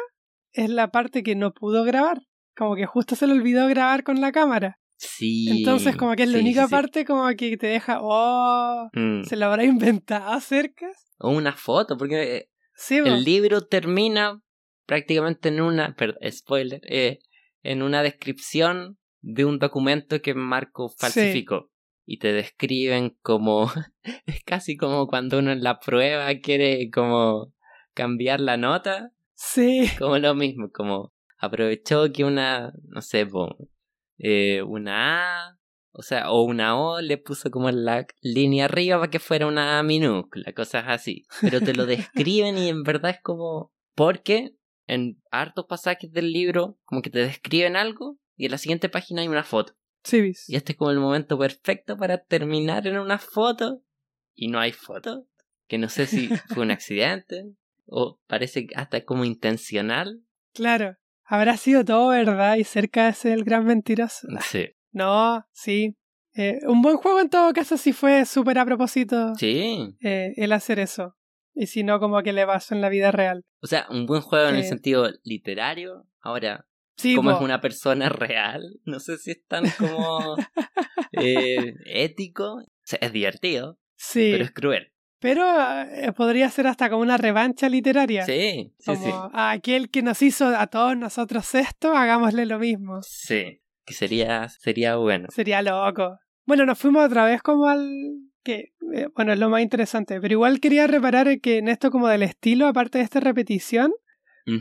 [0.51, 2.21] es la parte que no pudo grabar.
[2.55, 4.79] Como que justo se le olvidó grabar con la cámara.
[4.97, 5.59] Sí.
[5.59, 9.23] Entonces, como que es la única parte como que te deja, oh, mm.
[9.23, 10.87] ¿se la habrá inventado cerca?
[11.19, 12.49] O una foto, porque eh,
[12.89, 14.41] el libro termina
[14.85, 17.19] prácticamente en una, perdón, spoiler, eh,
[17.63, 21.71] en una descripción de un documento que Marco falsificó
[22.05, 23.71] y te describen como
[24.25, 27.53] es casi como cuando uno en la prueba quiere como
[27.93, 29.11] cambiar la nota.
[29.33, 29.89] Sí.
[29.97, 33.25] Como lo mismo, como aprovechó que una, no sé,
[34.17, 35.59] eh, una A,
[35.91, 39.47] o sea, o una O le puso como en la línea arriba para que fuera
[39.47, 41.25] una A minúscula, cosas así.
[41.41, 44.55] Pero te lo describen y en verdad es como, porque
[44.87, 49.21] en hartos pasajes del libro como que te describen algo y en la siguiente página
[49.21, 49.73] hay una foto.
[50.47, 53.81] Y este es como el momento perfecto para terminar en una foto.
[54.35, 55.25] Y no hay foto.
[55.67, 57.45] Que no sé si fue un accidente.
[57.87, 60.21] o parece hasta como intencional.
[60.53, 60.97] Claro.
[61.25, 64.27] Habrá sido todo verdad y cerca de ser el gran mentiroso.
[64.41, 64.69] Sí.
[64.91, 65.97] No, sí.
[66.35, 69.35] Eh, un buen juego en todo caso sí fue súper a propósito.
[69.35, 69.95] Sí.
[70.01, 71.15] Eh, el hacer eso.
[71.53, 73.43] Y si no, como que le pasó en la vida real.
[73.61, 76.05] O sea, un buen juego en el eh, sentido literario.
[76.21, 76.65] Ahora,
[77.15, 78.79] como es una persona real.
[78.83, 80.35] No sé si es tan como
[81.11, 82.61] ético.
[82.99, 84.29] es divertido, sí.
[84.31, 84.91] pero es cruel.
[85.25, 85.43] Pero
[85.91, 88.25] eh, podría ser hasta como una revancha literaria.
[88.25, 93.01] Sí, sí, como aquel que nos hizo a todos nosotros esto, hagámosle lo mismo.
[93.01, 95.27] Sí, que sería, sería bueno.
[95.31, 96.19] Sería loco.
[96.45, 97.89] Bueno, nos fuimos otra vez como al...
[98.43, 102.07] que eh, Bueno, es lo más interesante, pero igual quería reparar que en esto como
[102.07, 103.93] del estilo, aparte de esta repetición,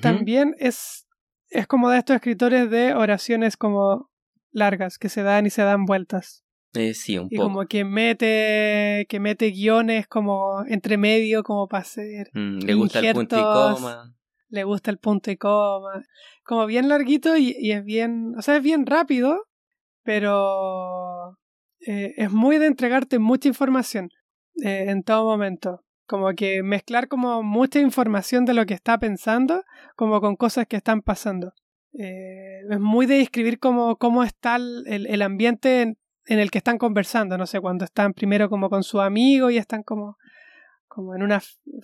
[0.00, 1.05] también es
[1.50, 4.11] es como de estos escritores de oraciones como
[4.50, 6.43] largas, que se dan y se dan vueltas.
[6.74, 7.48] Eh, sí, un y poco.
[7.48, 12.30] como que mete, que mete guiones como entre medio, como para hacer.
[12.34, 14.14] Mm, le gusta el punto y coma.
[14.48, 16.04] Le gusta el punto y coma.
[16.44, 19.44] Como bien larguito y, es bien, o sea, es bien rápido,
[20.02, 21.38] pero
[21.87, 24.10] eh, es muy de entregarte mucha información
[24.62, 25.80] eh, en todo momento.
[26.06, 29.62] Como que mezclar como mucha información de lo que está pensando,
[29.96, 31.52] como con cosas que están pasando.
[31.96, 36.78] Eh, es muy de describir cómo, cómo está el, el ambiente en, el que están
[36.78, 37.38] conversando.
[37.38, 40.16] No sé, cuando están primero como con su amigo y están como,
[40.87, 41.42] como en, una,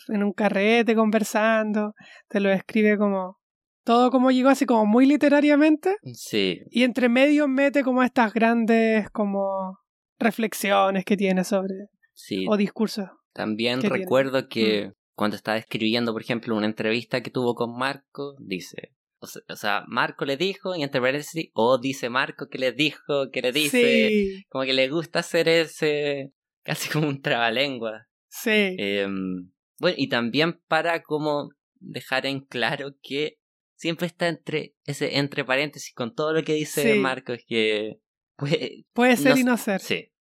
[0.09, 1.95] en un carrete conversando.
[2.29, 3.41] Te lo describe como
[3.85, 5.97] todo como llegó así como muy literariamente.
[6.13, 6.61] Sí.
[6.71, 9.79] Y entre medio mete como estas grandes como
[10.19, 12.47] reflexiones que tiene sobre sí.
[12.49, 13.09] o discursos.
[13.33, 14.93] También recuerdo que mm.
[15.15, 20.25] cuando estaba escribiendo, por ejemplo, una entrevista que tuvo con Marco, dice, o sea, Marco
[20.25, 24.45] le dijo, y entre paréntesis, o dice Marco que le dijo, que le dice.
[24.49, 26.33] Como que le gusta hacer ese.
[26.63, 28.09] casi como un trabalengua.
[28.29, 28.77] Sí.
[28.79, 33.39] Em, bueno, y también para como dejar en claro que
[33.75, 38.01] siempre está entre ese entre paréntesis con todo lo que dice Marco, es que
[38.37, 39.81] puede, puede ser y no ser.
[39.81, 40.13] Sí.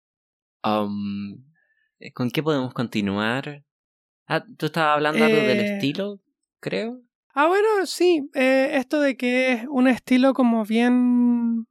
[0.63, 1.45] Um,
[2.13, 3.63] ¿Con qué podemos continuar?
[4.27, 6.21] Ah, tú estabas hablando algo del eh, estilo,
[6.59, 7.01] creo.
[7.41, 8.29] Ah, bueno, sí.
[8.33, 11.65] Eh, esto de que es un estilo como bien.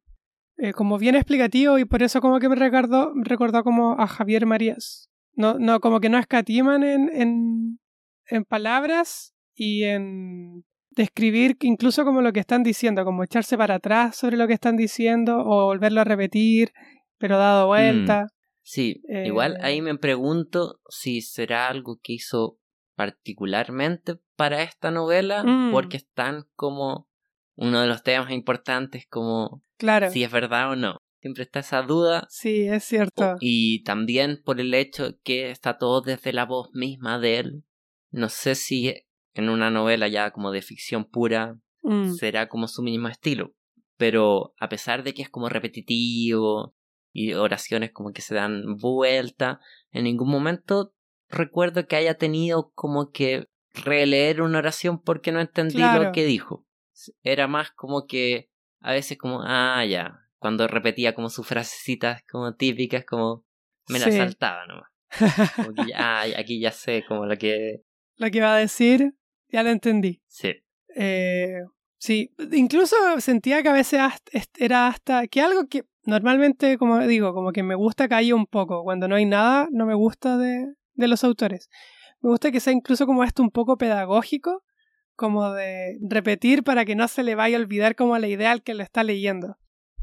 [0.57, 4.47] Eh, como bien explicativo y por eso como que me recordó, recordó como a Javier
[4.47, 5.11] Marías.
[5.35, 7.81] No, no, como que no escatiman en, en,
[8.29, 14.17] en palabras y en describir incluso como lo que están diciendo, como echarse para atrás
[14.17, 16.73] sobre lo que están diciendo o volverlo a repetir,
[17.19, 17.69] pero dado mm.
[17.69, 18.27] vuelta.
[18.63, 22.59] Sí, igual ahí eh, me pregunto si será algo que hizo
[22.97, 25.73] particularmente para esta novela, mm.
[25.73, 27.09] porque están como
[27.57, 30.13] uno de los temas importantes como claro.
[30.13, 30.99] si es verdad o no.
[31.21, 32.25] Siempre está esa duda.
[32.31, 33.35] Sí, es cierto.
[33.41, 37.65] Y también por el hecho que está todo desde la voz misma de él.
[38.13, 38.95] No sé si
[39.35, 42.13] en una novela ya como de ficción pura mm.
[42.13, 43.57] será como su mismo estilo.
[43.97, 46.77] Pero a pesar de que es como repetitivo
[47.13, 49.59] y oraciones como que se dan vuelta,
[49.91, 50.95] en ningún momento
[51.29, 53.49] recuerdo que haya tenido como que
[53.85, 56.67] releer una oración porque no entendí lo que dijo.
[57.23, 62.55] Era más como que a veces como, ah, ya, cuando repetía como sus frasecitas como
[62.55, 63.45] típicas, como
[63.89, 64.91] me la saltaba nomás.
[65.57, 67.83] Como que ya, aquí ya sé como lo que...
[68.17, 69.15] Lo que iba a decir,
[69.49, 70.23] ya lo entendí.
[70.27, 70.55] Sí.
[70.95, 71.61] Eh,
[71.99, 74.01] sí, incluso sentía que a veces
[74.59, 78.83] era hasta que algo que normalmente, como digo, como que me gusta caer un poco.
[78.83, 81.69] Cuando no hay nada, no me gusta de, de los autores.
[82.21, 84.63] Me gusta que sea incluso como esto un poco pedagógico,
[85.15, 88.63] como de repetir para que no se le vaya a olvidar como la idea al
[88.63, 89.57] que lo está leyendo.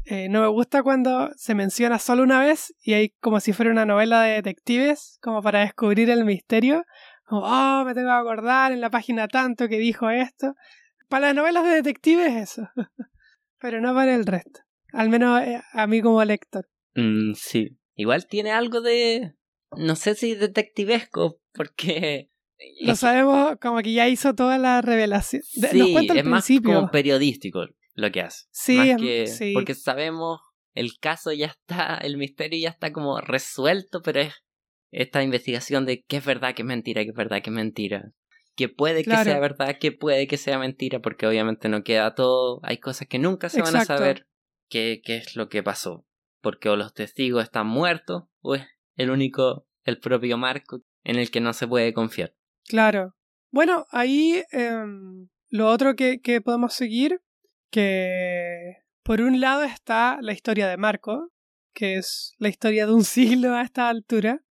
[0.04, 3.72] Eh, no me gusta cuando se menciona solo una vez y hay como si fuera
[3.72, 6.84] una novela de detectives, como para descubrir el misterio,
[7.28, 10.54] oh, me tengo que acordar en la página tanto que dijo esto.
[11.08, 12.68] Para las novelas de detectives eso,
[13.58, 14.60] pero no para el resto.
[14.92, 16.68] Al menos eh, a mí como lector.
[16.94, 19.34] Mm, sí, igual tiene algo de...
[19.76, 22.30] No sé si detectivesco, porque...
[22.80, 25.42] Lo sabemos como que ya hizo toda la revelación.
[25.42, 28.46] Sí, es más como periodístico lo que hace.
[28.50, 30.40] Sí, sí, porque sabemos
[30.76, 34.34] el caso ya está, el misterio ya está como resuelto, pero es
[34.92, 38.12] esta investigación de qué es verdad, qué es mentira, qué es verdad, qué es mentira.
[38.54, 42.60] Que puede que sea verdad, que puede que sea mentira, porque obviamente no queda todo.
[42.62, 44.26] Hay cosas que nunca se van a saber
[44.68, 46.06] qué, qué es lo que pasó.
[46.40, 51.30] Porque o los testigos están muertos, o es el único, el propio Marco, en el
[51.30, 52.34] que no se puede confiar.
[52.64, 53.14] Claro.
[53.50, 57.20] Bueno, ahí em, lo otro que, que podemos seguir,
[57.70, 61.30] que por un lado está la historia de Marco,
[61.72, 64.42] que es la historia de un siglo a esta altura,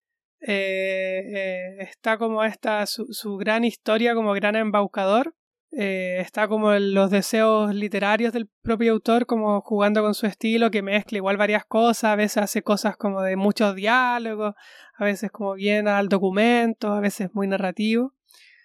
[0.47, 5.35] eh, eh, está como esta su, su, gran historia como gran embaucador.
[5.77, 10.83] Eh, está como los deseos literarios del propio autor, como jugando con su estilo, que
[10.83, 14.55] mezcla igual varias cosas, a veces hace cosas como de muchos diálogos,
[14.97, 18.15] a veces como bien al documento, a veces muy narrativo.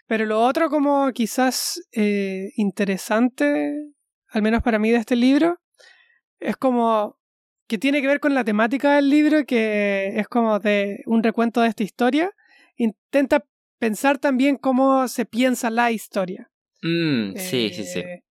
[0.05, 1.81] Pero lo otro como quizás
[2.55, 3.91] interesante,
[4.29, 5.59] al menos para mí de este libro,
[6.39, 7.17] es como
[7.67, 11.61] que tiene que ver con la temática del libro, que es como de un recuento
[11.61, 12.31] de esta historia.
[12.75, 13.45] Intenta
[13.79, 16.51] pensar también cómo se piensa la historia.
[16.81, 17.99] Mm, sí, sí, sí.
[17.99, 18.23] Eh,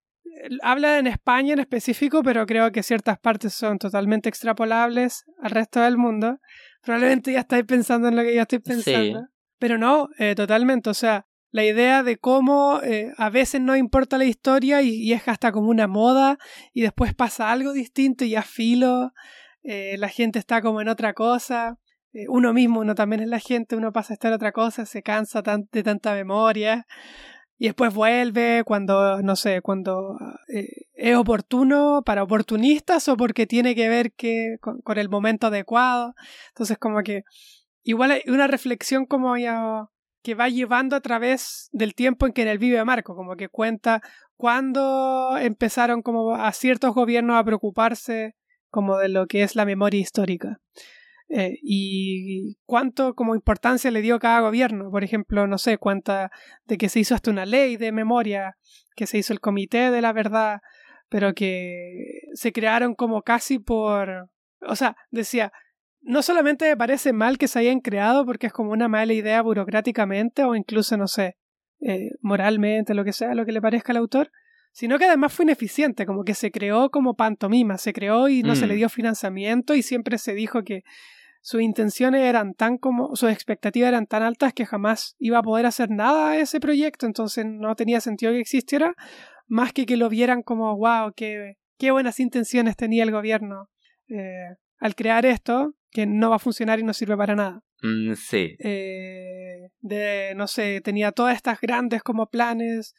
[0.62, 5.80] habla en España en específico, pero creo que ciertas partes son totalmente extrapolables al resto
[5.80, 6.38] del mundo.
[6.82, 9.26] Probablemente ya estáis pensando en lo que yo estoy pensando.
[9.58, 10.90] Pero no, eh, totalmente.
[10.90, 15.26] O sea, la idea de cómo eh, a veces no importa la historia y, es
[15.28, 16.38] hasta como una moda
[16.72, 19.12] y después pasa algo distinto y a filo
[19.62, 21.78] eh, la gente está como en otra cosa.
[22.12, 24.86] Eh, uno mismo, uno también es la gente, uno pasa a estar en otra cosa,
[24.86, 26.86] se cansa de tanta memoria
[27.58, 30.16] y después vuelve cuando, no sé, cuando
[30.46, 36.14] es oportuno para oportunistas o porque tiene que ver que, con, el momento adecuado.
[36.50, 37.24] Entonces como que
[37.82, 39.34] igual hay una reflexión como
[40.22, 43.48] que va llevando a través del tiempo en que en él vive Marco, como que
[43.48, 44.02] cuenta
[44.36, 48.36] cuándo empezaron como a ciertos gobiernos a preocuparse
[48.70, 50.60] como de lo que es la memoria histórica.
[51.30, 54.90] Eh, y cuánto como importancia le dio cada gobierno.
[54.90, 56.30] Por ejemplo, no sé, cuánta
[56.64, 58.56] de que se hizo hasta una ley de memoria,
[58.96, 60.60] que se hizo el comité de la verdad,
[61.10, 64.30] pero que se crearon como casi por...
[64.60, 65.52] O sea, decía,
[66.00, 69.42] no solamente me parece mal que se hayan creado porque es como una mala idea
[69.42, 71.36] burocráticamente o incluso, no sé,
[71.80, 74.30] eh, moralmente, lo que sea, lo que le parezca al autor,
[74.72, 78.54] sino que además fue ineficiente, como que se creó como pantomima, se creó y no
[78.54, 78.76] se le Mm.
[78.78, 80.82] dio financiamiento y siempre se dijo que
[81.40, 85.66] sus intenciones eran tan como, sus expectativas eran tan altas que jamás iba a poder
[85.66, 88.94] hacer nada a ese proyecto, entonces no tenía sentido que existiera,
[89.46, 93.70] más que que lo vieran como, wow, qué, qué buenas intenciones tenía el gobierno
[94.08, 97.62] eh, al crear esto, que no va a funcionar y no sirve para nada.
[97.82, 98.56] Mm, sí.
[98.58, 102.94] Eh, de, no sé, tenía todas estas grandes como planes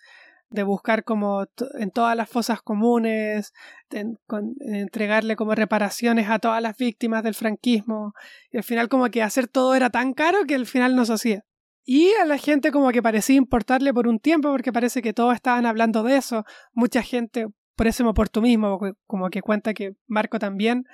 [0.50, 1.46] de buscar como
[1.78, 3.54] en todas las fosas comunes,
[3.90, 8.14] entregarle como reparaciones a todas las víctimas del franquismo.
[8.52, 11.14] Y al final como que hacer todo era tan caro que al final no se
[11.14, 11.46] hacía.
[11.86, 15.34] Y a la gente como que parecía importarle por un tiempo porque parece que todos
[15.34, 16.44] estaban hablando de eso.
[16.74, 20.86] Mucha gente, por ese oportunismo, como que cuenta que Marco también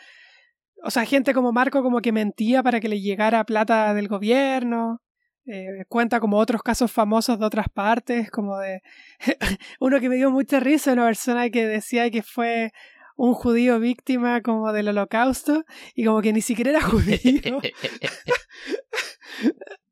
[0.85, 5.01] o sea, gente como Marco como que mentía para que le llegara plata del gobierno.
[5.47, 8.81] Eh, cuenta como otros casos famosos de otras partes, como de
[9.79, 12.71] uno que me dio mucha risa, una persona que decía que fue
[13.15, 17.61] un judío víctima como del holocausto y como que ni siquiera era judío.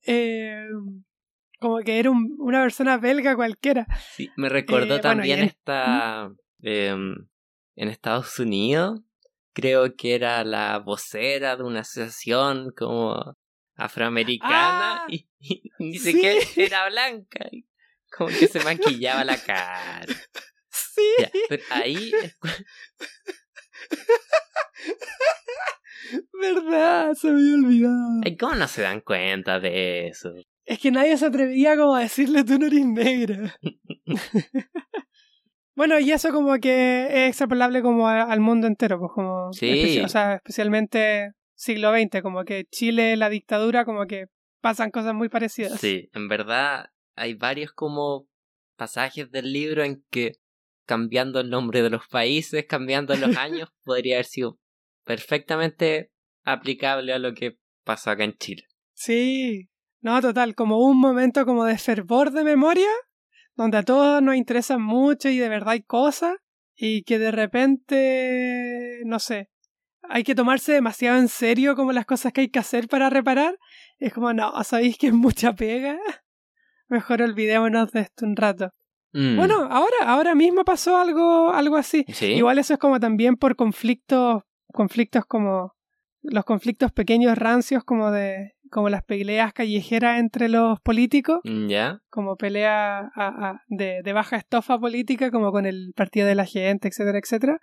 [0.05, 0.65] Eh,
[1.59, 3.87] como que era un- una persona belga cualquiera.
[4.15, 6.29] Sí, me recordó Eh, bueno, también en- esta.
[6.61, 7.15] em,
[7.75, 8.99] en Estados Unidos,
[9.53, 13.35] creo que era la vocera de una asociación como
[13.75, 16.11] afroamericana Ah, y, y ni sí.
[16.13, 17.45] siquiera era blanca.
[17.51, 17.65] y
[18.15, 20.05] como que se maquillaba la cara.
[20.69, 21.01] Sí.
[21.19, 22.11] Ya, pero ahí
[26.39, 27.13] ¿Verdad?
[27.15, 28.21] Se me había olvidado.
[28.25, 30.33] ay, ¿Cómo no se dan cuenta de eso?
[30.65, 33.55] Es que nadie se atrevía como a decirle tú no eres negra.
[35.75, 39.51] bueno, y eso como que es extrapolable como a- al mundo entero, pues como...
[39.53, 39.99] Sí.
[40.01, 41.31] o sea, especialmente
[41.63, 44.27] siglo XX, como que Chile, la dictadura, como que
[44.61, 45.79] pasan cosas muy parecidas.
[45.79, 48.27] Sí, en verdad hay varios como
[48.75, 50.33] pasajes del libro en que
[50.85, 54.59] cambiando el nombre de los países, cambiando los años, podría haber sido
[55.05, 56.11] perfectamente
[56.43, 58.63] aplicable a lo que pasó acá en Chile.
[58.93, 59.69] Sí.
[60.01, 62.89] No, total, como un momento como de fervor de memoria,
[63.55, 66.35] donde a todos nos interesan mucho y de verdad hay cosas,
[66.75, 69.49] y que de repente, no sé,
[70.09, 73.57] hay que tomarse demasiado en serio como las cosas que hay que hacer para reparar.
[73.99, 75.97] Es como, no, sabéis que es mucha pega.
[76.89, 78.69] Mejor olvidémonos de esto un rato.
[79.13, 82.05] Mm, Bueno, ahora, ahora mismo pasó algo, algo así.
[82.09, 85.73] sí, Igual eso es como también por conflictos, conflictos como
[86.21, 91.99] los conflictos pequeños rancios como de como las peleas callejeras entre los políticos, Mm, ya,
[92.09, 96.45] como pelea a- a- de, de baja estofa política, como con el partido de la
[96.45, 97.59] gente, etcétera, etcétera.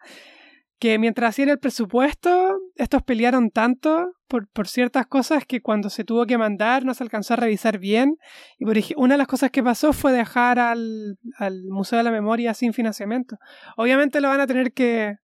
[0.81, 6.05] Que mientras hacían el presupuesto, estos pelearon tanto por, por ciertas cosas que cuando se
[6.05, 8.17] tuvo que mandar no se alcanzó a revisar bien.
[8.59, 12.11] Y por una de las cosas que pasó fue dejar al, al Museo de la
[12.11, 13.37] Memoria sin financiamiento.
[13.77, 15.17] Obviamente lo van a tener que,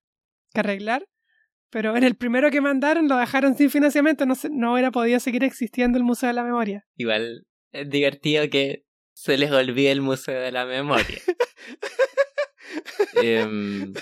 [0.53, 1.07] que arreglar,
[1.71, 5.19] pero en el primero que mandaron lo dejaron sin financiamiento, no, se- no hubiera podido
[5.21, 6.85] seguir existiendo el Museo de la Memoria.
[6.97, 8.85] igual es divertido que
[9.15, 11.19] se les olvide el Museo de la Memoria.
[13.23, 13.95] Em,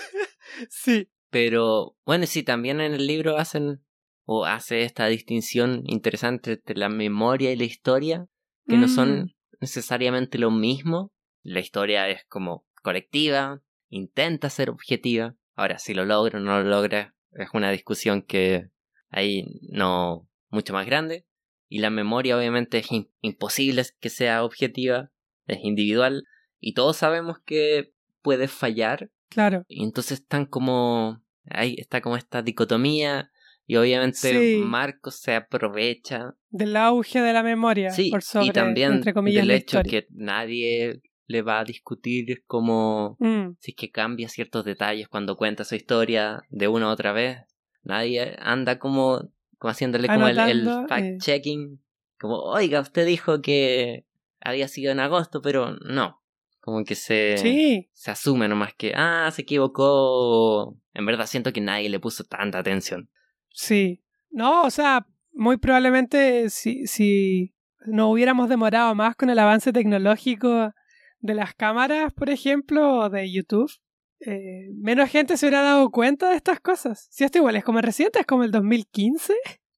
[0.69, 1.07] Sí.
[1.35, 3.83] Pero bueno, sí, también en el libro hacen
[4.23, 8.27] o hace esta distinción interesante entre la memoria y la historia,
[8.69, 8.89] que no Mm.
[8.89, 11.11] son necesariamente lo mismo.
[11.43, 15.35] La historia es como colectiva, intenta ser objetiva.
[15.55, 18.69] Ahora, si lo logra o no lo logra, es una discusión que
[19.09, 21.25] ahí no mucho más grande.
[21.67, 25.11] Y la memoria obviamente es im- imposible que sea objetiva,
[25.47, 26.23] es individual.
[26.61, 29.65] Y todos sabemos que puede fallar Claro.
[29.67, 31.24] y entonces están como.
[31.49, 33.31] Ahí está como esta dicotomía.
[33.67, 34.61] Y obviamente Sí.
[34.63, 36.35] Marcos se aprovecha.
[36.49, 37.89] Del auge de la memoria.
[37.89, 40.01] Sí, por sobre, y también entre comillas, del hecho historia.
[40.01, 45.35] que nadie le va a discutir como Mm, si es que cambia ciertos detalles cuando
[45.35, 47.39] cuenta su historia de una u otra vez.
[47.83, 50.85] Nadie anda como, como haciéndole como el, eh.
[50.87, 51.79] fact-checking.
[52.19, 54.05] Como, oiga, usted dijo que
[54.41, 56.21] había sido en agosto, pero no.
[56.65, 60.75] Como que se Sí, se asume nomás que, ah, se equivocó.
[60.95, 63.09] En verdad siento que nadie le puso tanta atención.
[63.51, 64.01] sí.
[64.31, 67.55] No, o sea, muy probablemente si, si
[67.85, 70.73] no hubiéramos demorado más con el avance tecnológico
[71.19, 73.71] de las cámaras, por ejemplo, o de YouTube,
[74.19, 77.07] eh, menos gente se hubiera dado cuenta de estas cosas.
[77.11, 79.33] Si esto igual es como reciente, es como el 2015.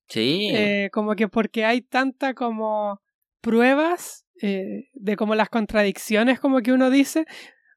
[0.08, 0.50] Sí.
[0.54, 3.02] Eh, como que porque hay tanta como
[3.42, 7.26] pruebas eh, de como las contradicciones como que uno dice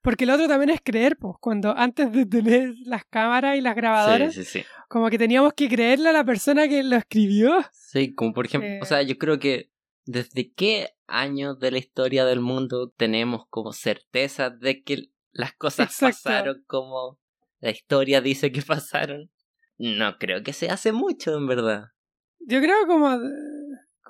[0.03, 3.77] porque el otro también es creer pues cuando antes de tener las cámaras y las
[3.77, 4.67] grabadoras sí, sí, sí.
[4.89, 8.69] como que teníamos que creerle a la persona que lo escribió Sí, como por ejemplo,
[8.69, 8.79] Eh.
[8.83, 9.71] o sea, yo creo que
[10.05, 15.97] desde qué año de la historia del mundo tenemos como certeza de que las cosas
[16.01, 17.19] pasaron como
[17.61, 19.31] la historia dice que pasaron.
[19.77, 21.85] No creo que se hace mucho, en verdad.
[22.41, 23.19] Yo creo como,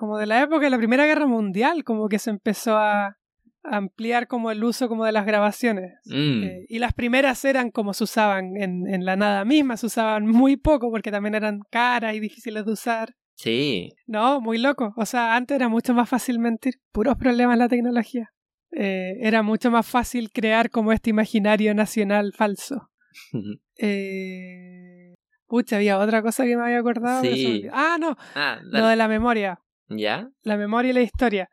[0.01, 3.19] como de la época de la Primera Guerra Mundial, como que se empezó a
[3.63, 5.93] ampliar como el uso como de las grabaciones.
[6.05, 6.43] Mm.
[6.43, 10.25] Eh, y las primeras eran como se usaban en, en la nada misma, se usaban
[10.25, 13.13] muy poco porque también eran caras y difíciles de usar.
[13.35, 13.93] Sí.
[14.07, 14.91] No, muy loco.
[14.97, 16.81] O sea, antes era mucho más fácil mentir.
[16.91, 18.33] Puros problemas la tecnología.
[18.71, 22.89] Eh, era mucho más fácil crear como este imaginario nacional falso.
[23.77, 25.13] Eh...
[25.47, 27.21] Pucha, había otra cosa que me había acordado.
[27.23, 27.67] Sí.
[27.73, 29.59] Ah, no, ah, lo de la memoria.
[29.97, 30.29] ¿Ya?
[30.43, 31.49] La memoria y la historia.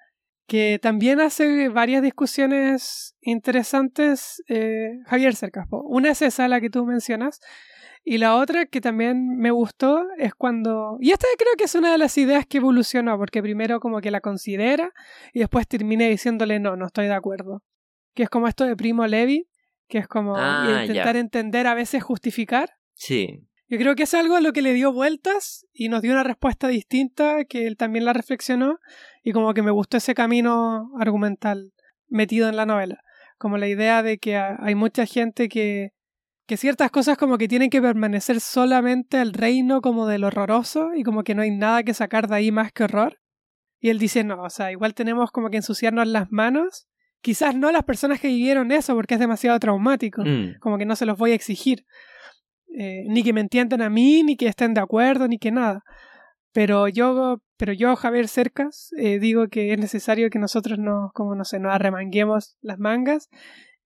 [0.46, 5.66] Que también hace varias discusiones interesantes eh, Javier Cercas.
[5.68, 5.82] po.
[5.82, 7.40] Una es esa, la que tú mencionas.
[8.04, 10.96] Y la otra que también me gustó es cuando...
[11.00, 14.10] Y esta creo que es una de las ideas que evolucionó, porque primero como que
[14.10, 14.92] la considera
[15.34, 17.62] y después termina diciéndole no, no estoy de acuerdo.
[18.14, 19.46] Que es como esto de Primo Levi,
[19.88, 21.20] que es como Ah, intentar ya.
[21.20, 22.70] entender, a veces justificar.
[22.94, 23.44] Sí.
[23.68, 26.24] Yo creo que es algo a lo que le dio vueltas y nos dio una
[26.24, 28.78] respuesta distinta, que él también la reflexionó
[29.22, 31.72] y como que me gustó ese camino argumental
[32.08, 33.02] metido en la novela.
[33.36, 35.90] Como la idea de que ha- hay mucha gente que,
[36.46, 41.02] que ciertas cosas como que tienen que permanecer solamente al reino como del horroroso y
[41.02, 43.18] como que no hay nada que sacar de ahí más que horror.
[43.80, 46.88] Y él dice, no, o sea, igual tenemos como que ensuciarnos las manos.
[47.20, 50.58] Quizás no las personas que vivieron eso porque es demasiado traumático Mm.
[50.60, 51.84] como que no se los voy a exigir.
[52.80, 55.82] Eh, ni que me entiendan a mí, ni que estén de acuerdo, ni que nada.
[56.52, 61.34] Pero yo, pero yo, Javier Cercas, eh, digo que es necesario que nosotros nos, como
[61.34, 63.28] no sé, nos arremanguemos las mangas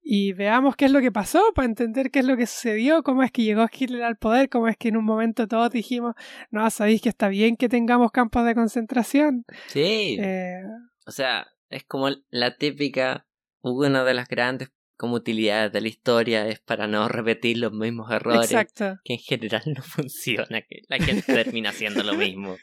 [0.03, 3.23] y veamos qué es lo que pasó para entender qué es lo que sucedió, cómo
[3.23, 6.15] es que llegó Hitler al poder, cómo es que en un momento todos dijimos,
[6.51, 9.45] no, sabéis que está bien que tengamos campos de concentración.
[9.69, 10.19] Sí.
[10.21, 10.61] Eh,
[11.07, 13.27] O sea, es como la típica,
[13.63, 14.71] una de las grandes
[15.03, 19.01] como utilidades de la historia es para no repetir los mismos errores, exacto.
[19.03, 22.57] que en general no funciona, que la gente termina haciendo lo mismo,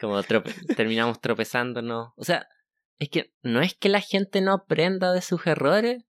[0.00, 2.08] como trope- terminamos tropezándonos.
[2.16, 2.48] O sea,
[2.98, 6.02] es que no es que la gente no aprenda de sus errores,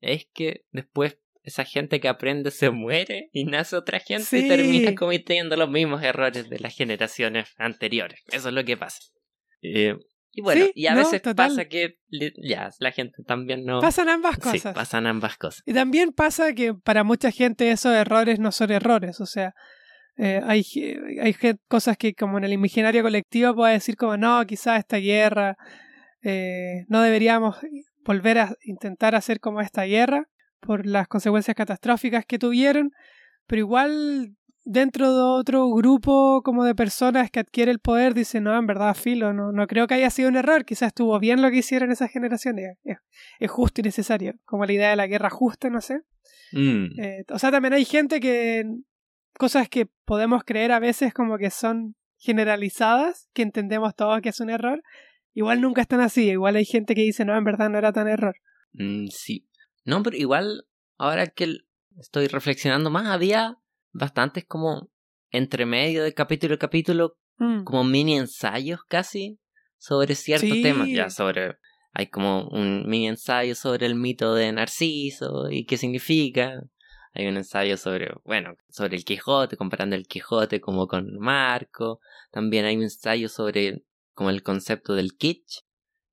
[0.00, 4.44] es que después esa gente que aprende se muere y nace otra gente Sí.
[4.44, 8.20] y termina cometiendo los mismos errores de las generaciones anteriores.
[8.30, 9.00] Eso es lo que pasa.
[9.60, 9.96] Eh,
[10.32, 11.48] y bueno, Sí, y a no, veces total.
[11.48, 11.98] pasa que
[12.42, 13.80] ya la gente también no...
[13.80, 14.74] Pasan ambas Sí, cosas.
[14.74, 15.62] pasan ambas cosas.
[15.66, 19.54] Y también pasa que para mucha gente esos errores no son errores, o sea,
[20.18, 20.64] eh, hay,
[21.20, 21.36] hay
[21.68, 25.56] cosas que como en el imaginario colectivo puede decir como no, quizás esta guerra,
[26.22, 27.56] eh, no deberíamos
[28.04, 30.24] volver a intentar hacer como esta guerra
[30.60, 32.90] por las consecuencias catastróficas que tuvieron,
[33.46, 34.34] pero igual
[34.66, 38.94] dentro de otro grupo como de personas que adquiere el poder dicen no, en verdad,
[38.94, 41.92] filo, no, no creo que haya sido un error, quizás estuvo bien lo que hicieron
[41.92, 42.98] esas generaciones, es,
[43.38, 46.00] es justo y necesario, como la idea de la guerra justa, no sé.
[46.52, 48.64] Mm, Eh, o sea, también hay gente que
[49.38, 54.40] cosas que podemos creer a veces como que son generalizadas, que entendemos todos que es
[54.40, 54.82] un error,
[55.32, 58.08] igual nunca están así, igual hay gente que dice, no, en verdad no era tan
[58.08, 58.34] error.
[58.72, 59.48] mm, sí.
[59.84, 60.64] No, pero igual,
[60.98, 61.58] ahora que
[62.00, 63.58] estoy reflexionando más, había
[63.92, 64.90] bastantes como
[65.30, 67.64] entre medio de capítulo y capítulo, Mm.
[67.64, 69.38] como mini ensayos casi
[69.76, 70.62] sobre ciertos Sí.
[70.62, 70.88] temas.
[70.88, 71.56] Ya sobre.
[71.92, 76.62] Hay como un mini ensayo sobre el mito de Narciso y qué significa.
[77.12, 82.00] Hay un ensayo sobre, bueno, sobre el Quijote, comparando el Quijote como con Marco.
[82.30, 83.84] También hay un ensayo sobre
[84.14, 85.60] como el concepto del kitsch,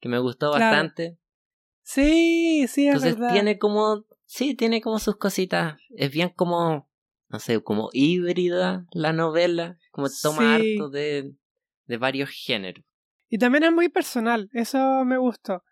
[0.01, 0.65] que me gustó Claro.
[0.65, 1.17] bastante.
[1.83, 3.33] Sí, sí, es Entonces verdad.
[3.33, 5.77] tiene como, sí, tiene como sus cositas.
[5.95, 6.89] Es bien como,
[7.33, 10.75] no sé, como híbrida la novela, como toma Sí.
[10.77, 11.33] harto de,
[11.87, 12.85] de varios géneros.
[13.27, 15.63] Y también es muy personal, eso me gustó.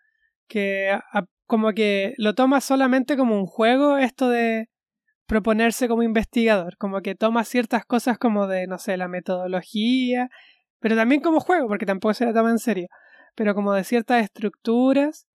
[0.48, 4.66] Que a- como que lo toma solamente como un juego, esto de
[5.26, 10.28] proponerse como investigador, como que toma ciertas cosas como de, no sé, la metodología,
[10.80, 12.88] pero también como juego, porque tampoco se la toma en serio,
[13.36, 15.26] pero como de ciertas estructuras,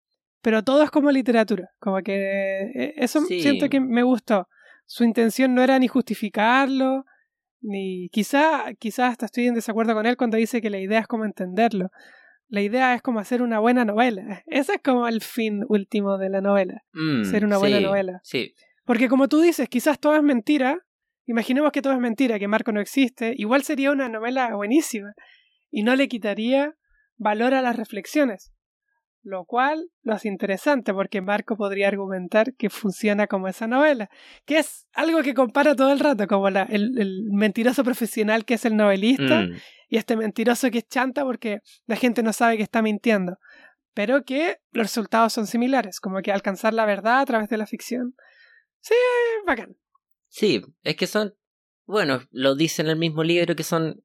[0.42, 3.40] pero todo es como literatura, como que eh, eso Sí.
[3.42, 4.48] siento que me gustó.
[4.88, 7.06] Su intención no era ni justificarlo,
[7.62, 11.08] ni quizá, quizá hasta estoy en desacuerdo con él cuando dice que la idea es
[11.08, 11.90] como entenderlo.
[12.48, 14.44] La idea es como hacer una buena novela.
[14.46, 16.84] Ese es como el fin último de la novela.
[16.94, 18.20] Mm, Ser una buena sí, novela.
[18.24, 18.54] Sí,
[18.86, 20.80] Porque como tú dices, quizás todo es mentira.
[21.26, 23.34] Imaginemos que todo es mentira, que Marco no existe.
[23.36, 25.14] Igual sería una novela buenísima.
[25.70, 26.76] Y no le quitaría
[27.18, 28.54] valor a las reflexiones.
[29.24, 34.10] Lo cual lo hace interesante porque Marco podría argumentar que funciona como esa novela.
[34.46, 38.54] Que es algo que compara todo el rato, como la- el, el mentiroso profesional que
[38.54, 39.56] es el novelista mm,
[39.90, 43.38] y este mentiroso que es chanta porque la gente no sabe que está mintiendo.
[43.94, 47.66] Pero que los resultados son similares, como que alcanzar la verdad a través de la
[47.66, 48.14] ficción
[48.80, 48.94] Sí,
[49.46, 49.76] bacán.
[50.30, 51.34] Sí, es que son,
[51.86, 54.04] bueno, lo dice en el mismo libro que son,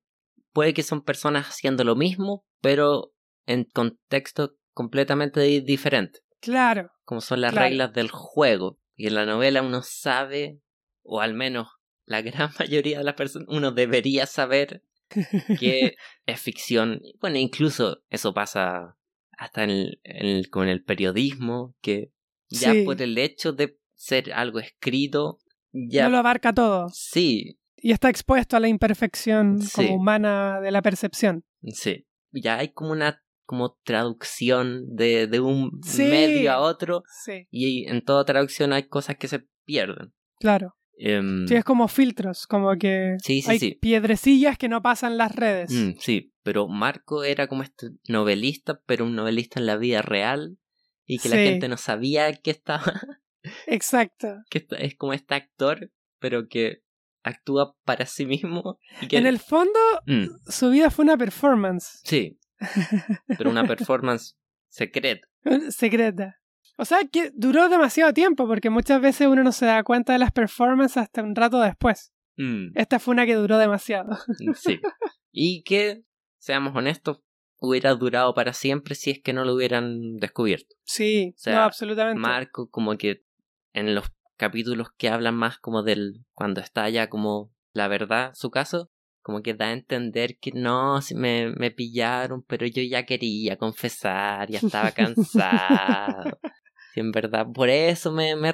[0.53, 3.13] puede que son personas haciendo lo mismo, pero
[3.47, 6.21] en contexto completamente diferente.
[6.41, 6.91] Claro.
[7.05, 7.69] Como son las Claro.
[7.69, 8.79] reglas del juego.
[8.97, 10.61] Y en la novela uno sabe,
[11.03, 11.69] o al menos
[12.05, 15.95] la gran mayoría de las personas, uno debería saber que
[16.27, 17.01] es ficción.
[17.21, 18.97] Bueno, incluso eso pasa
[19.39, 22.13] hasta en el, en el- con el periodismo, que
[22.49, 22.85] ya Sí.
[22.85, 25.39] por el hecho de ser algo escrito,
[25.73, 26.89] ya No lo abarca todo.
[26.93, 29.73] sí, Y está expuesto a la imperfección Sí.
[29.75, 31.45] como humana de la percepción.
[31.69, 36.05] sí, ya hay como una como traducción de, de un Sí.
[36.05, 40.13] medio a otro Sí, y en toda traducción hay cosas que se pierden.
[40.39, 40.75] claro.
[40.99, 45.71] Em, Sí, es como filtros, como que Sí, hay piedrecillas que no pasan las redes.
[45.73, 50.59] mm, sí, pero Marco era como este novelista, pero un novelista en la vida real
[51.07, 52.85] y que la gente no sabía que estaba,
[53.67, 54.29] Exacto.
[54.51, 56.83] que es como este actor, pero que
[57.25, 62.01] actúa para sí mismo y que En el fondo, Mm, su vida fue una performance
[62.05, 62.39] sí,
[63.39, 64.37] pero una performance
[64.69, 65.29] secreta.
[65.71, 66.39] secreta.
[66.79, 70.19] O sea, que duró demasiado tiempo, porque muchas veces uno no se da cuenta de
[70.19, 72.13] las performances hasta un rato después.
[72.37, 74.19] Mm, Esta fue una que duró demasiado.
[74.55, 74.81] sí.
[75.31, 76.03] Y que,
[76.39, 77.21] seamos honestos,
[77.63, 80.75] hubiera durado para siempre si es que no lo hubieran descubierto.
[80.85, 82.21] Sí, sea, no, absolutamente.
[82.21, 83.23] Marco como que
[83.73, 84.07] en los
[84.37, 88.91] capítulos que hablan más como del cuando está ya como la verdad su caso
[89.23, 93.57] como que da a entender que no si me, me pillaron pero yo ya quería
[93.57, 96.39] confesar ya estaba cansado
[96.95, 98.53] y en verdad por eso me, me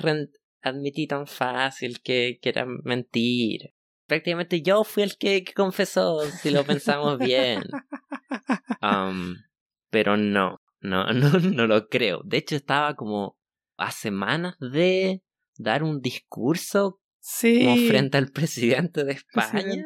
[0.63, 3.71] admití tan fácil que, que era mentira
[4.07, 7.63] prácticamente yo fui el que, que confesó si lo pensamos bien
[8.81, 9.37] Um,
[9.91, 12.21] pero no, no, no, no lo creo.
[12.25, 13.37] De hecho, estaba como
[13.77, 15.23] a semanas de
[15.57, 17.65] dar un discurso Sí.
[17.65, 19.85] como frente al presidente de España.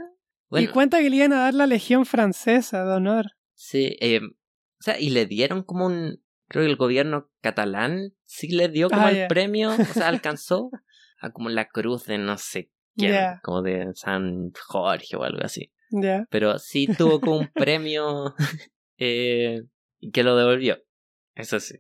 [0.61, 3.27] Y cuenta que le iban a dar la Legión Francesa de honor.
[3.55, 8.49] sí, eh, o sea, y le dieron como un, creo que el gobierno catalán sí
[8.49, 10.71] le dio como Ah, el premio, o sea, alcanzó
[11.21, 15.73] a como la cruz de no sé quién, como de San Jorge o algo así.
[15.91, 16.27] Ya.
[16.31, 18.35] Pero sí tuvo como un premio
[18.99, 19.63] eh,
[20.13, 20.79] que lo devolvió.
[21.35, 21.77] Eso sí.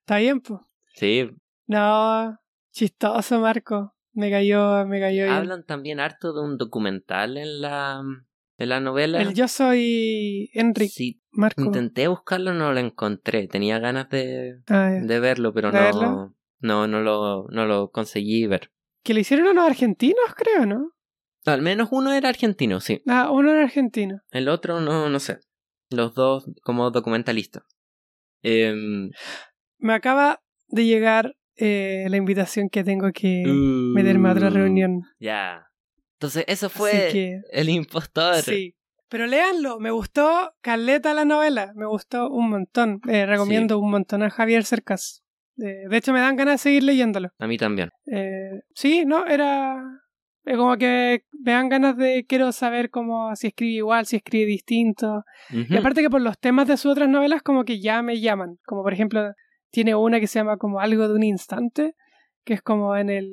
[0.00, 0.60] Está bien, pues.
[0.94, 1.28] Sí,
[1.66, 2.38] No,
[2.72, 3.94] chistoso, Marco.
[4.16, 5.28] Me cayó, me cayó bien.
[5.36, 8.02] hablan también harto de un documental en la,
[8.56, 9.20] en la novela.
[9.20, 11.62] El yo soy Enric, Sí, Marco.
[11.62, 13.46] intenté buscarlo, no lo encontré.
[13.46, 16.34] Tenía ganas de, Ah, de verlo, pero ¿De no, verlo?
[16.60, 18.70] no, no lo, no lo conseguí ver.
[19.04, 20.92] Que le hicieron a los argentinos, creo, ¿no?
[21.44, 23.02] Al menos uno era argentino, sí.
[23.06, 24.22] Ah, uno era argentino.
[24.30, 25.40] El otro no, no sé.
[25.90, 27.64] Los dos como documentalistas.
[28.42, 29.10] Em,
[29.76, 35.02] Me acaba de llegar eh, la invitación que tengo que meterme a otra uh, reunión.
[35.18, 35.66] Ya.
[36.14, 38.36] Entonces, eso fue que, el impostor.
[38.36, 38.74] sí.
[39.08, 43.00] Pero léanlo, me gustó Caleta la novela, me gustó un montón.
[43.08, 45.22] Eh, recomiendo un montón a Javier Cercas.
[45.58, 47.28] Eh, de hecho, me dan ganas de seguir leyéndolo.
[47.38, 47.90] A mí también.
[48.74, 49.80] Sí, no, era
[50.54, 55.24] como que me dan ganas de quiero saber cómo si escribe igual, si escribe distinto.
[55.50, 58.58] Y aparte que por los temas de sus otras novelas como que ya me llaman.
[58.64, 59.32] Como por ejemplo,
[59.76, 61.94] tiene una que se llama como algo de un instante,
[62.46, 63.30] que es como en el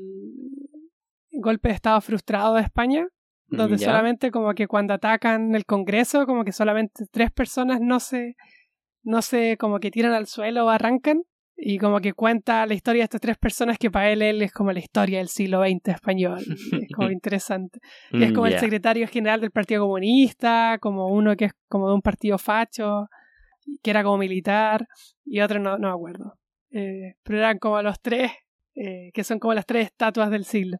[1.32, 3.08] golpe de estado frustrado de España,
[3.48, 3.86] donde Ya.
[3.86, 8.36] solamente como que cuando atacan el Congreso, como que solamente tres personas no se,
[9.04, 11.22] no se como que tiran al suelo o arrancan.
[11.56, 14.52] Y como que cuenta la historia de estas tres personas que para él, él es
[14.52, 16.40] como la historia del siglo XX español.
[16.82, 17.80] Es como interesante.
[18.12, 21.94] Y es como el secretario general del Partido Comunista, como uno que es como de
[21.96, 23.08] un partido facho,
[23.82, 24.88] que era como militar,
[25.26, 26.38] y otro no, no me acuerdo.
[26.72, 28.32] Eh, pero eran como los tres,
[28.76, 30.78] eh, que son como las tres estatuas del siglo.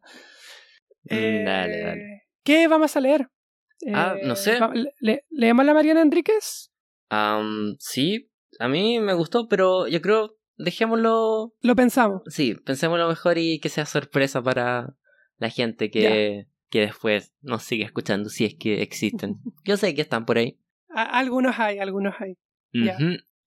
[1.04, 2.00] Mm, dale, dale.
[2.02, 3.28] Eh, ¿Qué vamos a leer?
[3.92, 4.58] Ah, no sé.
[5.00, 6.70] le- ¿Leemos la Mariana Enríquez?
[7.78, 11.54] Sí, a mí me gustó, pero yo creo, dejémoslo.
[11.60, 12.22] Lo pensamos.
[12.26, 14.96] Sí, pensémoslo mejor y que sea sorpresa para
[15.36, 19.36] la gente que, que después nos sigue escuchando, si es que existen.
[19.64, 20.58] Yo sé que están por ahí.
[20.90, 22.36] A- algunos hay, algunos hay.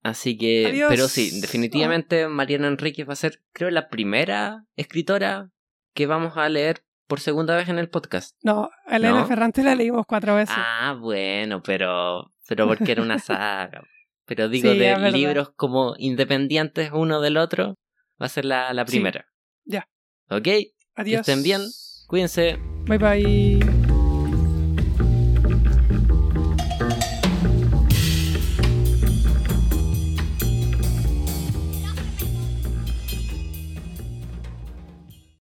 [0.03, 0.87] Así que, Adiós.
[0.89, 5.49] pero sí, definitivamente Mariana Enríquez va a ser, creo, la primera escritora
[5.93, 8.35] que vamos a leer por segunda vez en el podcast.
[8.43, 9.27] No, Elena ¿No?
[9.27, 10.55] Ferrante la leímos cuatro veces.
[10.57, 13.83] Ah, bueno, pero, pero porque era una saga.
[14.25, 17.75] Pero digo, Sí, de libros como independientes uno del otro,
[18.21, 18.91] va a ser la, la Sí.
[18.91, 19.25] primera.
[19.65, 19.87] Ya.
[20.29, 20.43] ¿Ok?
[20.43, 21.21] Que Adiós.
[21.27, 21.61] estén bien.
[22.07, 22.57] Cuídense.
[22.87, 23.86] Bye bye.